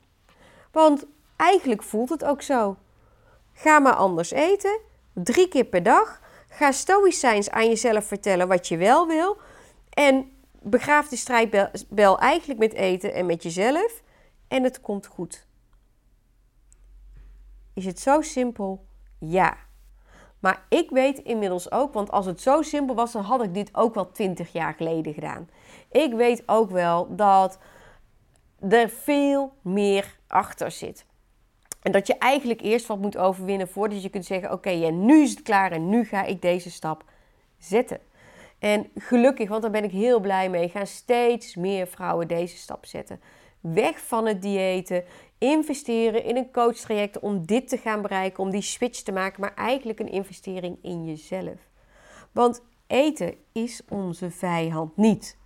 Want 0.72 1.06
eigenlijk 1.36 1.82
voelt 1.82 2.08
het 2.08 2.24
ook 2.24 2.42
zo. 2.42 2.76
Ga 3.52 3.78
maar 3.78 3.94
anders 3.94 4.30
eten. 4.30 4.80
Drie 5.12 5.48
keer 5.48 5.64
per 5.64 5.82
dag. 5.82 6.20
Ga 6.48 6.72
stoïcijns 6.72 7.50
aan 7.50 7.68
jezelf 7.68 8.04
vertellen 8.04 8.48
wat 8.48 8.68
je 8.68 8.76
wel 8.76 9.06
wil. 9.06 9.36
En 9.90 10.32
begraaf 10.62 11.08
de 11.08 11.16
strijdbel 11.16 12.18
eigenlijk 12.18 12.60
met 12.60 12.72
eten 12.72 13.14
en 13.14 13.26
met 13.26 13.42
jezelf 13.42 14.02
en 14.48 14.62
het 14.62 14.80
komt 14.80 15.06
goed. 15.06 15.46
Is 17.74 17.84
het 17.84 18.00
zo 18.00 18.20
simpel? 18.20 18.86
Ja. 19.18 19.56
Maar 20.38 20.62
ik 20.68 20.90
weet 20.90 21.18
inmiddels 21.18 21.70
ook, 21.70 21.92
want 21.92 22.10
als 22.10 22.26
het 22.26 22.40
zo 22.40 22.62
simpel 22.62 22.94
was, 22.94 23.12
dan 23.12 23.22
had 23.22 23.42
ik 23.42 23.54
dit 23.54 23.74
ook 23.74 23.94
wel 23.94 24.10
20 24.10 24.52
jaar 24.52 24.74
geleden 24.74 25.14
gedaan. 25.14 25.48
Ik 25.90 26.12
weet 26.12 26.42
ook 26.46 26.70
wel 26.70 27.16
dat 27.16 27.58
er 28.68 28.88
veel 28.88 29.52
meer 29.62 30.18
achter 30.26 30.70
zit. 30.70 31.06
En 31.82 31.92
dat 31.92 32.06
je 32.06 32.18
eigenlijk 32.18 32.60
eerst 32.60 32.86
wat 32.86 32.98
moet 32.98 33.16
overwinnen 33.16 33.68
voordat 33.68 34.02
je 34.02 34.08
kunt 34.08 34.24
zeggen: 34.24 34.52
Oké, 34.52 34.68
okay, 34.68 34.88
nu 34.90 35.22
is 35.22 35.30
het 35.30 35.42
klaar 35.42 35.72
en 35.72 35.88
nu 35.88 36.04
ga 36.04 36.24
ik 36.24 36.42
deze 36.42 36.70
stap 36.70 37.04
zetten. 37.58 38.00
En 38.58 38.90
gelukkig, 38.94 39.48
want 39.48 39.62
daar 39.62 39.70
ben 39.70 39.84
ik 39.84 39.90
heel 39.90 40.20
blij 40.20 40.50
mee, 40.50 40.68
gaan 40.68 40.86
steeds 40.86 41.56
meer 41.56 41.86
vrouwen 41.86 42.28
deze 42.28 42.56
stap 42.56 42.86
zetten. 42.86 43.20
Weg 43.60 44.00
van 44.00 44.26
het 44.26 44.42
diëten. 44.42 45.04
Investeren 45.38 46.24
in 46.24 46.36
een 46.36 46.50
coachtraject 46.50 47.18
om 47.18 47.46
dit 47.46 47.68
te 47.68 47.76
gaan 47.76 48.02
bereiken, 48.02 48.42
om 48.42 48.50
die 48.50 48.62
switch 48.62 49.00
te 49.00 49.12
maken, 49.12 49.40
maar 49.40 49.54
eigenlijk 49.54 50.00
een 50.00 50.10
investering 50.10 50.78
in 50.82 51.04
jezelf. 51.04 51.68
Want 52.32 52.62
eten 52.86 53.34
is 53.52 53.82
onze 53.88 54.30
vijand 54.30 54.96
niet. 54.96 55.36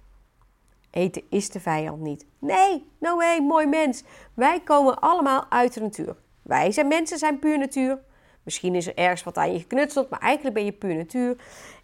Eten 0.90 1.22
is 1.28 1.50
de 1.50 1.60
vijand 1.60 2.00
niet. 2.00 2.26
Nee, 2.38 2.86
no 2.98 3.16
way, 3.16 3.40
mooi 3.40 3.66
mens. 3.66 4.02
Wij 4.34 4.60
komen 4.60 4.98
allemaal 4.98 5.46
uit 5.48 5.74
de 5.74 5.80
natuur. 5.80 6.16
Wij 6.42 6.72
zijn 6.72 6.88
mensen, 6.88 7.18
zijn 7.18 7.38
puur 7.38 7.58
natuur. 7.58 7.98
Misschien 8.42 8.74
is 8.74 8.86
er 8.86 8.96
ergens 8.96 9.22
wat 9.22 9.36
aan 9.36 9.52
je 9.52 9.58
geknutseld, 9.58 10.10
maar 10.10 10.20
eigenlijk 10.20 10.54
ben 10.54 10.64
je 10.64 10.72
puur 10.72 10.94
natuur. 10.94 11.36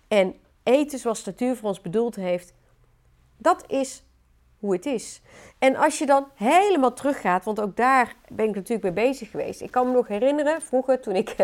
En 0.08 0.34
eten 0.62 0.98
zoals 0.98 1.22
de 1.22 1.30
natuur 1.30 1.56
voor 1.56 1.68
ons 1.68 1.80
bedoeld 1.80 2.16
heeft, 2.16 2.54
dat 3.36 3.64
is 3.70 4.04
hoe 4.58 4.72
het 4.72 4.86
is. 4.86 5.22
En 5.58 5.76
als 5.76 5.98
je 5.98 6.06
dan 6.06 6.26
helemaal 6.34 6.92
teruggaat, 6.92 7.44
want 7.44 7.60
ook 7.60 7.76
daar 7.76 8.14
ben 8.28 8.48
ik 8.48 8.54
natuurlijk 8.54 8.94
mee 8.94 9.06
bezig 9.08 9.30
geweest. 9.30 9.60
Ik 9.60 9.70
kan 9.70 9.86
me 9.86 9.92
nog 9.92 10.08
herinneren, 10.08 10.62
vroeger 10.62 11.00
toen 11.00 11.14
ik 11.14 11.36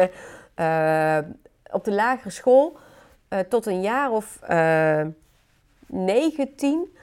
uh, 0.56 1.18
op 1.70 1.84
de 1.84 1.92
lagere 1.92 2.30
school 2.30 2.76
uh, 3.28 3.38
tot 3.38 3.66
een 3.66 3.80
jaar 3.80 4.10
of 4.10 4.40
uh, 4.50 5.00
9, 5.86 6.54
10, 6.54 6.96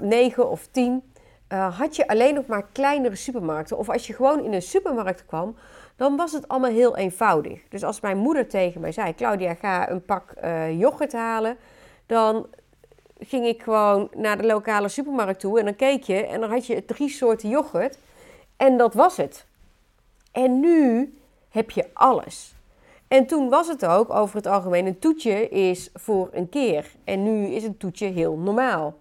9 0.00 0.50
of 0.50 0.66
10, 0.70 1.02
had 1.48 1.96
je 1.96 2.08
alleen 2.08 2.34
nog 2.34 2.46
maar 2.46 2.66
kleinere 2.72 3.16
supermarkten. 3.16 3.78
Of 3.78 3.88
als 3.88 4.06
je 4.06 4.12
gewoon 4.12 4.44
in 4.44 4.52
een 4.52 4.62
supermarkt 4.62 5.26
kwam, 5.26 5.56
dan 5.96 6.16
was 6.16 6.32
het 6.32 6.48
allemaal 6.48 6.70
heel 6.70 6.96
eenvoudig. 6.96 7.68
Dus 7.68 7.84
als 7.84 8.00
mijn 8.00 8.16
moeder 8.18 8.48
tegen 8.48 8.80
mij 8.80 8.92
zei: 8.92 9.14
Claudia, 9.14 9.54
ga 9.54 9.90
een 9.90 10.04
pak 10.04 10.34
yoghurt 10.76 11.12
halen. 11.12 11.56
Dan 12.06 12.46
ging 13.20 13.46
ik 13.46 13.62
gewoon 13.62 14.08
naar 14.14 14.36
de 14.36 14.46
lokale 14.46 14.88
supermarkt 14.88 15.40
toe 15.40 15.58
en 15.58 15.64
dan 15.64 15.76
keek 15.76 16.02
je 16.02 16.26
en 16.26 16.40
dan 16.40 16.50
had 16.50 16.66
je 16.66 16.84
drie 16.84 17.08
soorten 17.08 17.48
yoghurt 17.48 17.98
en 18.56 18.76
dat 18.76 18.94
was 18.94 19.16
het. 19.16 19.46
En 20.32 20.60
nu 20.60 21.12
heb 21.48 21.70
je 21.70 21.86
alles. 21.92 22.54
En 23.08 23.26
toen 23.26 23.48
was 23.48 23.68
het 23.68 23.86
ook 23.86 24.10
over 24.10 24.36
het 24.36 24.46
algemeen 24.46 24.86
een 24.86 24.98
toetje 24.98 25.48
is 25.48 25.90
voor 25.94 26.28
een 26.32 26.48
keer. 26.48 26.90
En 27.04 27.22
nu 27.22 27.46
is 27.46 27.64
een 27.64 27.76
toetje 27.76 28.06
heel 28.06 28.36
normaal. 28.36 28.94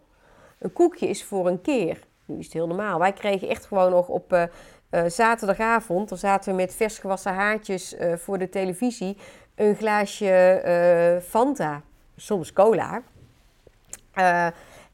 Een 0.59 0.73
koekje 0.73 1.07
is 1.07 1.23
voor 1.23 1.47
een 1.47 1.61
keer. 1.61 1.99
Nu 2.25 2.37
is 2.37 2.45
het 2.45 2.53
heel 2.53 2.67
normaal. 2.67 2.99
Wij 2.99 3.13
kregen 3.13 3.47
echt 3.47 3.65
gewoon 3.65 3.91
nog 3.91 4.07
op 4.07 4.33
uh, 4.33 4.43
uh, 4.91 5.01
zaterdagavond, 5.07 6.09
dan 6.09 6.17
zaten 6.17 6.51
we 6.51 6.55
met 6.55 6.75
vers 6.75 6.97
gewassen 6.97 7.33
haartjes 7.33 7.93
uh, 7.93 8.13
voor 8.13 8.37
de 8.37 8.49
televisie, 8.49 9.17
een 9.55 9.75
glaasje 9.75 11.21
Fanta, 11.27 11.81
soms 12.15 12.53
cola. 12.53 13.01
Uh, 14.15 14.45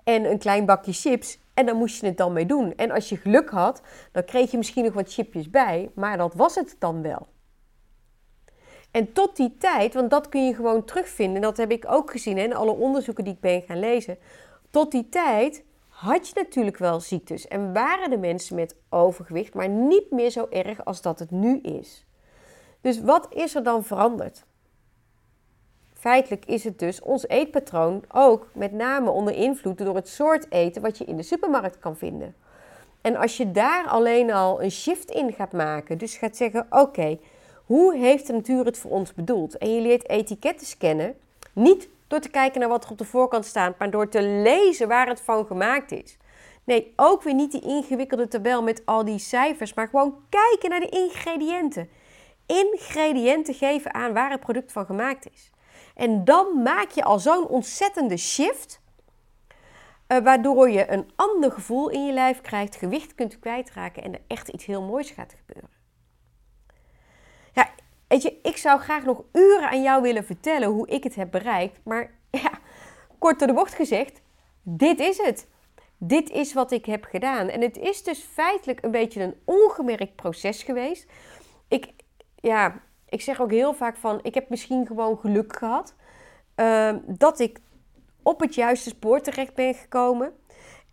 en 0.04 0.26
een 0.26 0.38
klein 0.38 0.66
bakje 0.66 0.94
chips. 0.94 1.40
En 1.54 1.66
dan 1.66 1.78
moest 1.78 2.02
je 2.02 2.08
het 2.08 2.18
dan 2.18 2.34
mee 2.34 2.46
doen. 2.46 2.76
En 2.76 2.92
als 2.92 3.10
je 3.10 3.18
geluk 3.18 3.50
had, 3.50 3.82
dan 4.12 4.24
kreeg 4.24 4.52
je 4.52 4.58
misschien 4.58 4.84
nog 4.84 4.94
wat 4.94 5.14
chipjes 5.14 5.50
bij. 5.50 5.92
Maar 5.96 6.18
dat 6.18 6.34
was 6.34 6.56
het 6.56 6.76
dan 6.80 7.02
wel. 7.02 7.28
En 8.92 9.14
tot 9.14 9.36
die 9.36 9.58
tijd, 9.58 9.94
want 9.94 10.10
dat 10.10 10.30
kun 10.30 10.46
je 10.46 10.56
gewoon 10.56 10.86
terugvinden. 10.86 11.42
Dat 11.42 11.58
heb 11.58 11.72
ik 11.72 11.86
ook 11.88 12.12
gezien 12.12 12.38
in 12.38 12.56
alle 12.56 12.72
onderzoeken 12.72 13.24
die 13.24 13.34
ik 13.34 13.40
ben 13.40 13.62
gaan 13.62 13.80
lezen. 13.80 14.18
Tot 14.70 14.92
die 14.92 15.10
tijd 15.10 15.64
had 15.88 16.28
je 16.28 16.34
natuurlijk 16.36 16.78
wel 16.78 17.00
ziektes. 17.00 17.48
En 17.48 17.74
waren 17.74 18.10
de 18.10 18.18
mensen 18.18 18.56
met 18.56 18.76
overgewicht, 18.90 19.54
maar 19.54 19.70
niet 19.70 20.12
meer 20.12 20.30
zo 20.30 20.48
erg 20.50 20.86
als 20.86 21.02
dat 21.02 21.20
het 21.20 21.32
nu 21.32 21.60
is. 21.60 22.06
Dus 22.82 23.02
wat 23.02 23.28
is 23.34 23.56
er 23.56 23.64
dan 23.64 23.84
veranderd? 23.84 24.46
Feitelijk 26.06 26.46
is 26.46 26.64
het 26.64 26.80
dus 26.80 27.02
ons 27.02 27.28
eetpatroon 27.28 28.04
ook 28.12 28.48
met 28.54 28.72
name 28.72 29.10
onder 29.10 29.34
invloed 29.34 29.78
door 29.78 29.96
het 29.96 30.08
soort 30.08 30.52
eten 30.52 30.82
wat 30.82 30.98
je 30.98 31.06
in 31.06 31.18
de 31.18 31.24
supermarkt 31.24 31.80
kan 31.80 31.98
vinden. 31.98 32.36
En 33.02 33.16
als 33.16 33.38
je 33.38 33.52
daar 33.52 33.88
alleen 33.88 34.32
al 34.32 34.62
een 34.62 34.72
shift 34.72 35.12
in 35.12 35.34
gaat 35.34 35.52
maken, 35.52 35.98
dus 35.98 36.18
gaat 36.18 36.36
zeggen: 36.36 36.68
oké, 36.70 37.18
hoe 37.66 37.96
heeft 37.96 38.28
de 38.28 38.34
natuur 38.34 38.66
het 38.66 38.78
voor 38.78 38.92
ons 38.92 39.14
bedoeld? 39.14 39.58
En 39.58 39.76
je 39.76 39.82
leert 39.82 40.10
etiketten 40.10 40.68
scannen, 40.68 41.16
niet 41.54 41.90
door 42.08 42.20
te 42.20 42.30
kijken 42.30 42.60
naar 42.60 42.70
wat 42.70 42.84
er 42.84 42.92
op 42.92 42.98
de 42.98 43.06
voorkant 43.06 43.46
staat, 43.46 43.80
maar 43.80 43.92
door 43.92 44.10
te 44.10 44.22
lezen 44.22 44.88
waar 44.88 45.08
het 45.08 45.22
van 45.22 45.46
gemaakt 45.46 45.92
is. 45.92 46.18
Nee, 46.64 46.94
ook 46.96 47.24
weer 47.24 47.34
niet 47.34 47.52
die 47.52 47.62
ingewikkelde 47.62 48.28
tabel 48.28 48.64
met 48.64 48.82
al 48.86 49.06
die 49.06 49.20
cijfers, 49.20 49.74
maar 49.74 49.88
gewoon 49.88 50.16
kijken 50.30 50.70
naar 50.70 50.80
de 50.80 50.90
ingrediënten. 50.90 51.90
Ingrediënten 52.46 53.54
geven 53.54 53.94
aan 53.94 54.14
waar 54.14 54.32
het 54.32 54.40
product 54.40 54.72
van 54.72 54.86
gemaakt 54.86 55.28
is. 55.34 55.54
En 55.96 56.24
dan 56.26 56.62
maak 56.62 56.92
je 56.92 57.04
al 57.04 57.20
zo'n 57.20 57.48
ontzettende 57.48 58.18
shift, 58.18 58.82
uh, 60.08 60.18
waardoor 60.18 60.70
je 60.70 60.92
een 60.92 61.12
ander 61.16 61.52
gevoel 61.52 61.90
in 61.90 62.06
je 62.06 62.14
lijf 62.14 62.42
krijgt, 62.42 62.76
gewicht 62.76 63.16
kunt 63.16 63.40
kwijtraken 63.40 64.04
en 64.04 64.14
er 64.14 64.22
echt 64.28 64.48
iets 64.48 64.66
heel 64.66 64.82
moois 64.82 65.10
gaat 65.12 65.36
gebeuren. 65.38 65.70
Ja, 67.54 67.70
weet 68.08 68.22
je, 68.22 68.40
ik 68.42 68.58
zou 68.58 68.80
graag 68.80 69.04
nog 69.04 69.24
uren 69.32 69.70
aan 69.70 69.82
jou 69.82 70.02
willen 70.02 70.26
vertellen 70.26 70.68
hoe 70.68 70.88
ik 70.88 71.04
het 71.04 71.16
heb 71.16 71.32
bereikt, 71.32 71.80
maar 71.84 72.12
ja, 72.44 72.52
kort 73.20 73.40
door 73.40 73.48
de 73.48 73.54
bocht 73.54 73.74
gezegd, 73.74 74.22
dit 74.62 75.00
is 75.00 75.18
het. 75.18 75.48
Dit 75.98 76.30
is 76.30 76.54
wat 76.54 76.72
ik 76.72 76.86
heb 76.86 77.04
gedaan. 77.04 77.48
En 77.48 77.62
het 77.62 77.78
is 77.78 78.04
dus 78.04 78.20
feitelijk 78.20 78.84
een 78.84 78.92
beetje 78.92 79.22
een 79.24 79.36
ongemerkt 79.46 80.16
proces 80.16 80.64
geweest. 80.64 81.12
Ik, 81.68 81.94
ja, 82.36 82.82
ik 83.10 83.22
zeg 83.22 83.42
ook 83.42 83.52
heel 83.52 83.74
vaak 83.74 83.98
van, 83.98 84.20
ik 84.22 84.34
heb 84.34 84.50
misschien 84.50 84.88
gewoon 84.88 85.18
geluk 85.18 85.56
gehad 85.56 85.96
uh, 86.56 86.96
dat 87.06 87.40
ik 87.40 87.60
op 88.22 88.40
het 88.40 88.56
juiste 88.56 88.90
spoor 88.90 89.22
terecht 89.22 89.54
ben 89.54 89.74
gekomen. 89.74 90.34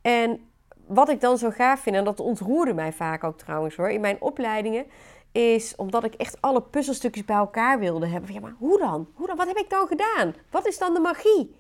En 0.00 0.50
wat 0.86 1.08
ik 1.08 1.20
dan 1.20 1.38
zo 1.38 1.50
gaaf 1.50 1.80
vind, 1.80 1.96
en 1.96 2.04
dat 2.04 2.20
ontroerde 2.20 2.74
mij 2.74 2.92
vaak 2.92 3.24
ook 3.24 3.38
trouwens 3.38 3.76
hoor, 3.76 3.90
in 3.90 4.00
mijn 4.00 4.20
opleidingen, 4.20 4.86
is 5.32 5.76
omdat 5.76 6.04
ik 6.04 6.14
echt 6.14 6.40
alle 6.40 6.62
puzzelstukjes 6.62 7.24
bij 7.24 7.36
elkaar 7.36 7.78
wilde 7.78 8.06
hebben. 8.06 8.32
Ja, 8.32 8.40
maar 8.40 8.54
hoe 8.58 8.78
dan? 8.78 9.08
Hoe 9.14 9.26
dan? 9.26 9.36
Wat 9.36 9.46
heb 9.46 9.56
ik 9.56 9.70
dan 9.70 9.86
gedaan? 9.86 10.34
Wat 10.50 10.66
is 10.66 10.78
dan 10.78 10.94
de 10.94 11.00
magie? 11.00 11.54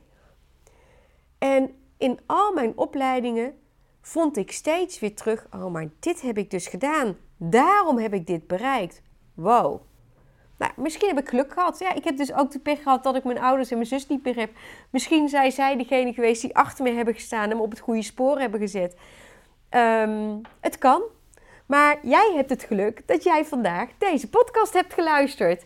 En 1.38 1.74
in 1.98 2.20
al 2.26 2.52
mijn 2.52 2.72
opleidingen 2.76 3.54
vond 4.00 4.36
ik 4.36 4.52
steeds 4.52 5.00
weer 5.00 5.14
terug: 5.14 5.46
oh, 5.50 5.66
maar 5.66 5.88
dit 6.00 6.20
heb 6.20 6.38
ik 6.38 6.50
dus 6.50 6.66
gedaan. 6.66 7.16
Daarom 7.36 7.98
heb 7.98 8.14
ik 8.14 8.26
dit 8.26 8.46
bereikt. 8.46 9.02
Wow. 9.34 9.80
Nou, 10.62 10.74
misschien 10.76 11.08
heb 11.08 11.18
ik 11.18 11.28
geluk 11.28 11.52
gehad. 11.52 11.78
Ja, 11.78 11.92
ik 11.92 12.04
heb 12.04 12.16
dus 12.16 12.32
ook 12.32 12.50
de 12.50 12.58
pech 12.58 12.82
gehad 12.82 13.02
dat 13.02 13.16
ik 13.16 13.24
mijn 13.24 13.38
ouders 13.38 13.70
en 13.70 13.76
mijn 13.76 13.88
zus 13.88 14.06
niet 14.06 14.24
meer 14.24 14.36
heb. 14.36 14.50
Misschien 14.90 15.28
zijn 15.28 15.52
zij 15.52 15.76
degene 15.76 16.12
geweest 16.12 16.42
die 16.42 16.56
achter 16.56 16.84
me 16.84 16.92
hebben 16.92 17.14
gestaan 17.14 17.50
en 17.50 17.56
me 17.56 17.62
op 17.62 17.70
het 17.70 17.80
goede 17.80 18.02
spoor 18.02 18.38
hebben 18.38 18.60
gezet. 18.60 18.96
Um, 19.70 20.40
het 20.60 20.78
kan. 20.78 21.02
Maar 21.66 21.98
jij 22.02 22.32
hebt 22.34 22.50
het 22.50 22.62
geluk 22.62 23.06
dat 23.06 23.22
jij 23.22 23.44
vandaag 23.44 23.88
deze 23.98 24.28
podcast 24.28 24.72
hebt 24.72 24.94
geluisterd. 24.94 25.64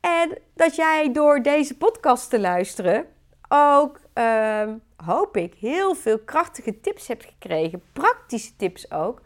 En 0.00 0.38
dat 0.54 0.76
jij 0.76 1.12
door 1.12 1.42
deze 1.42 1.76
podcast 1.76 2.30
te 2.30 2.40
luisteren 2.40 3.06
ook, 3.48 4.00
um, 4.14 4.82
hoop 4.96 5.36
ik, 5.36 5.54
heel 5.54 5.94
veel 5.94 6.18
krachtige 6.18 6.80
tips 6.80 7.08
hebt 7.08 7.24
gekregen. 7.24 7.82
Praktische 7.92 8.56
tips 8.56 8.90
ook. 8.90 9.20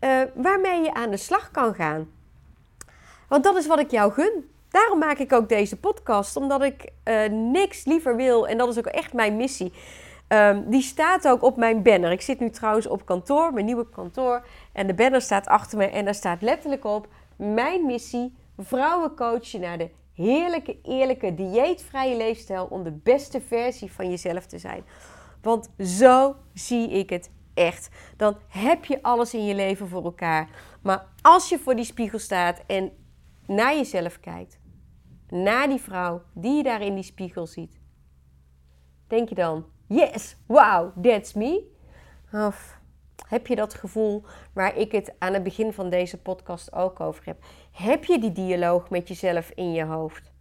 Uh, 0.00 0.20
waarmee 0.34 0.82
je 0.82 0.94
aan 0.94 1.10
de 1.10 1.16
slag 1.16 1.50
kan 1.50 1.74
gaan. 1.74 2.08
Want 3.34 3.46
dat 3.46 3.56
is 3.56 3.66
wat 3.66 3.78
ik 3.78 3.90
jou 3.90 4.12
gun. 4.12 4.50
Daarom 4.68 4.98
maak 4.98 5.18
ik 5.18 5.32
ook 5.32 5.48
deze 5.48 5.76
podcast, 5.76 6.36
omdat 6.36 6.62
ik 6.62 6.90
uh, 7.04 7.26
niks 7.28 7.84
liever 7.84 8.16
wil. 8.16 8.48
En 8.48 8.58
dat 8.58 8.68
is 8.68 8.78
ook 8.78 8.86
echt 8.86 9.12
mijn 9.12 9.36
missie. 9.36 9.72
Um, 10.28 10.70
die 10.70 10.82
staat 10.82 11.28
ook 11.28 11.42
op 11.42 11.56
mijn 11.56 11.82
banner. 11.82 12.10
Ik 12.10 12.20
zit 12.20 12.40
nu 12.40 12.50
trouwens 12.50 12.86
op 12.86 13.06
kantoor, 13.06 13.52
mijn 13.52 13.64
nieuwe 13.64 13.88
kantoor. 13.88 14.46
En 14.72 14.86
de 14.86 14.94
banner 14.94 15.20
staat 15.20 15.46
achter 15.46 15.78
me 15.78 15.84
en 15.84 16.04
daar 16.04 16.14
staat 16.14 16.42
letterlijk 16.42 16.84
op: 16.84 17.08
Mijn 17.36 17.86
missie: 17.86 18.34
vrouwen 18.58 19.14
coachen 19.14 19.60
naar 19.60 19.78
de 19.78 19.90
heerlijke, 20.14 20.76
eerlijke, 20.82 21.34
dieetvrije 21.34 22.16
leefstijl 22.16 22.66
om 22.70 22.82
de 22.82 22.92
beste 22.92 23.40
versie 23.40 23.92
van 23.92 24.10
jezelf 24.10 24.46
te 24.46 24.58
zijn. 24.58 24.84
Want 25.42 25.70
zo 25.78 26.36
zie 26.52 26.88
ik 26.88 27.10
het 27.10 27.30
echt. 27.54 27.88
Dan 28.16 28.36
heb 28.48 28.84
je 28.84 29.02
alles 29.02 29.34
in 29.34 29.44
je 29.44 29.54
leven 29.54 29.88
voor 29.88 30.04
elkaar. 30.04 30.48
Maar 30.82 31.06
als 31.22 31.48
je 31.48 31.58
voor 31.58 31.76
die 31.76 31.84
spiegel 31.84 32.18
staat 32.18 32.62
en 32.66 32.92
naar 33.46 33.76
jezelf 33.76 34.20
kijkt, 34.20 34.60
naar 35.28 35.68
die 35.68 35.80
vrouw 35.80 36.22
die 36.34 36.56
je 36.56 36.62
daar 36.62 36.82
in 36.82 36.94
die 36.94 37.04
spiegel 37.04 37.46
ziet, 37.46 37.80
denk 39.06 39.28
je 39.28 39.34
dan: 39.34 39.64
yes, 39.86 40.36
wow, 40.46 41.04
that's 41.04 41.32
me? 41.32 41.72
Of 42.32 42.78
heb 43.28 43.46
je 43.46 43.56
dat 43.56 43.74
gevoel 43.74 44.24
waar 44.52 44.76
ik 44.76 44.92
het 44.92 45.14
aan 45.18 45.32
het 45.32 45.42
begin 45.42 45.72
van 45.72 45.90
deze 45.90 46.18
podcast 46.18 46.72
ook 46.72 47.00
over 47.00 47.24
heb? 47.24 47.44
Heb 47.72 48.04
je 48.04 48.18
die 48.18 48.32
dialoog 48.32 48.90
met 48.90 49.08
jezelf 49.08 49.50
in 49.50 49.72
je 49.72 49.84
hoofd? 49.84 50.32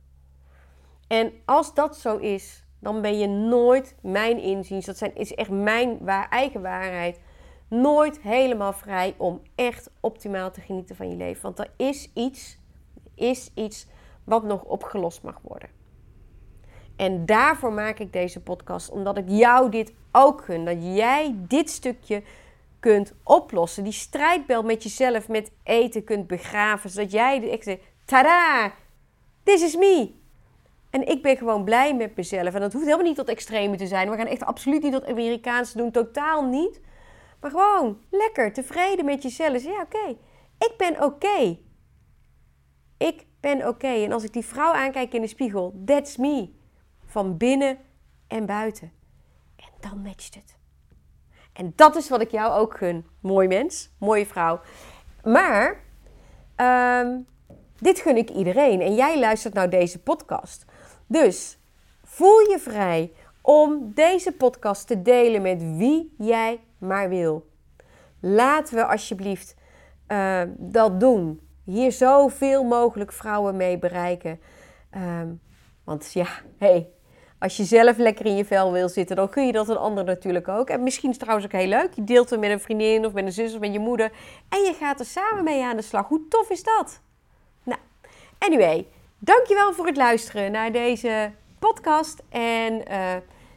En 1.07 1.33
als 1.45 1.73
dat 1.73 1.97
zo 1.97 2.17
is, 2.17 2.65
dan 2.79 3.01
ben 3.01 3.17
je 3.17 3.27
nooit 3.27 3.95
mijn 4.01 4.39
inziens, 4.39 4.85
dat 4.85 4.97
zijn, 4.97 5.15
is 5.15 5.33
echt 5.33 5.49
mijn 5.49 6.07
eigen 6.29 6.61
waarheid, 6.61 7.19
nooit 7.67 8.21
helemaal 8.21 8.73
vrij 8.73 9.15
om 9.17 9.41
echt 9.55 9.91
optimaal 9.99 10.51
te 10.51 10.61
genieten 10.61 10.95
van 10.95 11.09
je 11.09 11.15
leven. 11.15 11.41
Want 11.41 11.59
er 11.59 11.71
is 11.77 12.11
iets 12.13 12.57
is 13.15 13.51
iets 13.55 13.87
wat 14.23 14.43
nog 14.43 14.63
opgelost 14.63 15.21
mag 15.21 15.39
worden. 15.41 15.69
En 16.95 17.25
daarvoor 17.25 17.73
maak 17.73 17.99
ik 17.99 18.13
deze 18.13 18.41
podcast, 18.41 18.89
omdat 18.89 19.17
ik 19.17 19.25
jou 19.27 19.69
dit 19.69 19.93
ook 20.11 20.43
gun. 20.43 20.65
Dat 20.65 20.77
jij 20.79 21.35
dit 21.37 21.69
stukje 21.69 22.23
kunt 22.79 23.13
oplossen. 23.23 23.83
Die 23.83 23.93
strijdbel 23.93 24.63
met 24.63 24.83
jezelf, 24.83 25.27
met 25.27 25.51
eten 25.63 26.03
kunt 26.03 26.27
begraven. 26.27 26.89
Zodat 26.89 27.11
jij 27.11 27.51
echt 27.51 27.63
zegt, 27.63 27.81
tada, 28.05 28.73
this 29.43 29.61
is 29.61 29.75
me. 29.75 30.11
En 30.89 31.07
ik 31.07 31.21
ben 31.21 31.37
gewoon 31.37 31.63
blij 31.63 31.95
met 31.95 32.15
mezelf. 32.15 32.53
En 32.53 32.59
dat 32.59 32.73
hoeft 32.73 32.85
helemaal 32.85 33.05
niet 33.05 33.15
tot 33.15 33.27
extreme 33.29 33.75
te 33.75 33.87
zijn. 33.87 34.09
We 34.09 34.17
gaan 34.17 34.27
echt 34.27 34.43
absoluut 34.43 34.83
niet 34.83 34.91
tot 34.91 35.05
Amerikaans 35.05 35.73
doen, 35.73 35.91
totaal 35.91 36.45
niet. 36.45 36.81
Maar 37.41 37.51
gewoon 37.51 37.97
lekker, 38.09 38.53
tevreden 38.53 39.05
met 39.05 39.23
jezelf. 39.23 39.63
Ja, 39.63 39.81
oké. 39.81 40.15
Ik 40.57 40.73
ben 40.77 41.03
oké. 41.03 41.57
Ik 43.03 43.25
ben 43.39 43.67
oké. 43.67 43.87
En 43.87 44.11
als 44.11 44.23
ik 44.23 44.33
die 44.33 44.45
vrouw 44.45 44.73
aankijk 44.73 45.13
in 45.13 45.21
de 45.21 45.27
spiegel, 45.27 45.81
that's 45.85 46.17
me. 46.17 46.49
Van 47.05 47.37
binnen 47.37 47.77
en 48.27 48.45
buiten. 48.45 48.91
En 49.55 49.69
dan 49.79 50.01
matcht 50.01 50.35
het. 50.35 50.57
En 51.53 51.73
dat 51.75 51.95
is 51.95 52.09
wat 52.09 52.21
ik 52.21 52.31
jou 52.31 52.53
ook 52.53 52.77
gun. 52.77 53.05
Mooi 53.19 53.47
mens, 53.47 53.89
mooie 53.97 54.25
vrouw. 54.25 54.59
Maar 55.23 55.83
ehm, 56.55 57.19
dit 57.77 57.99
gun 57.99 58.17
ik 58.17 58.29
iedereen. 58.29 58.81
En 58.81 58.95
jij 58.95 59.19
luistert 59.19 59.53
nou 59.53 59.69
deze 59.69 59.99
podcast. 59.99 60.65
Dus 61.07 61.57
voel 62.03 62.39
je 62.39 62.59
vrij 62.59 63.11
om 63.41 63.91
deze 63.93 64.31
podcast 64.31 64.87
te 64.87 65.01
delen 65.01 65.41
met 65.41 65.61
wie 65.77 66.15
jij 66.17 66.59
maar 66.77 67.09
wil. 67.09 67.49
Laten 68.19 68.75
we 68.75 68.85
alsjeblieft 68.85 69.55
uh, 70.07 70.41
dat 70.57 70.99
doen. 70.99 71.42
Hier 71.63 71.91
zoveel 71.91 72.63
mogelijk 72.63 73.11
vrouwen 73.11 73.57
mee 73.57 73.77
bereiken. 73.77 74.39
Ehm, 74.89 75.27
want 75.83 76.13
ja, 76.13 76.27
hey, 76.57 76.89
als 77.39 77.57
je 77.57 77.63
zelf 77.63 77.97
lekker 77.97 78.25
in 78.25 78.35
je 78.35 78.45
vel 78.45 78.71
wil 78.71 78.89
zitten, 78.89 79.15
dan 79.15 79.29
kun 79.29 79.45
je 79.45 79.51
dat 79.51 79.69
een 79.69 79.77
ander 79.77 80.03
natuurlijk 80.03 80.47
ook. 80.47 80.69
En 80.69 80.83
misschien 80.83 81.09
is 81.09 81.15
het 81.15 81.23
trouwens 81.23 81.53
ook 81.53 81.59
heel 81.61 81.69
leuk. 81.69 81.93
Je 81.93 82.03
deelt 82.03 82.29
het 82.29 82.39
met 82.39 82.49
een 82.49 82.59
vriendin 82.59 83.05
of 83.05 83.13
met 83.13 83.25
een 83.25 83.31
zus 83.31 83.53
of 83.53 83.59
met 83.59 83.73
je 83.73 83.79
moeder. 83.79 84.11
En 84.49 84.59
je 84.59 84.73
gaat 84.73 84.99
er 84.99 85.05
samen 85.05 85.43
mee 85.43 85.63
aan 85.63 85.75
de 85.75 85.81
slag. 85.81 86.07
Hoe 86.07 86.27
tof 86.29 86.49
is 86.49 86.63
dat? 86.63 87.01
Nou, 87.63 87.79
anyway, 88.37 88.87
dankjewel 89.19 89.73
voor 89.73 89.85
het 89.85 89.97
luisteren 89.97 90.51
naar 90.51 90.71
deze 90.71 91.31
podcast. 91.59 92.23
En 92.29 92.73
uh, 92.91 93.15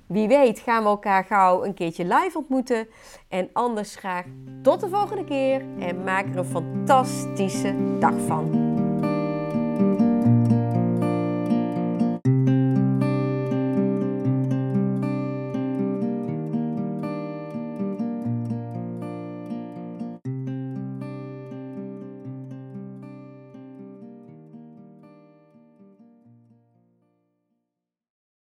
wie 0.09 0.29
weet 0.29 0.59
gaan 0.59 0.83
we 0.83 0.89
elkaar 0.89 1.25
gauw 1.25 1.65
een 1.65 1.75
keertje 1.75 2.05
live 2.05 2.39
ontmoeten. 2.39 2.89
En 3.29 3.51
anders 3.53 3.97
graag 3.97 4.25
tot 4.63 4.81
de 4.81 4.89
volgende 4.89 5.25
keer. 5.25 5.65
En 5.79 6.05
maak 6.05 6.27
er 6.27 6.39
een 6.39 6.45
fantastische 6.45 7.99
dag 7.99 8.15
van. 8.27 8.66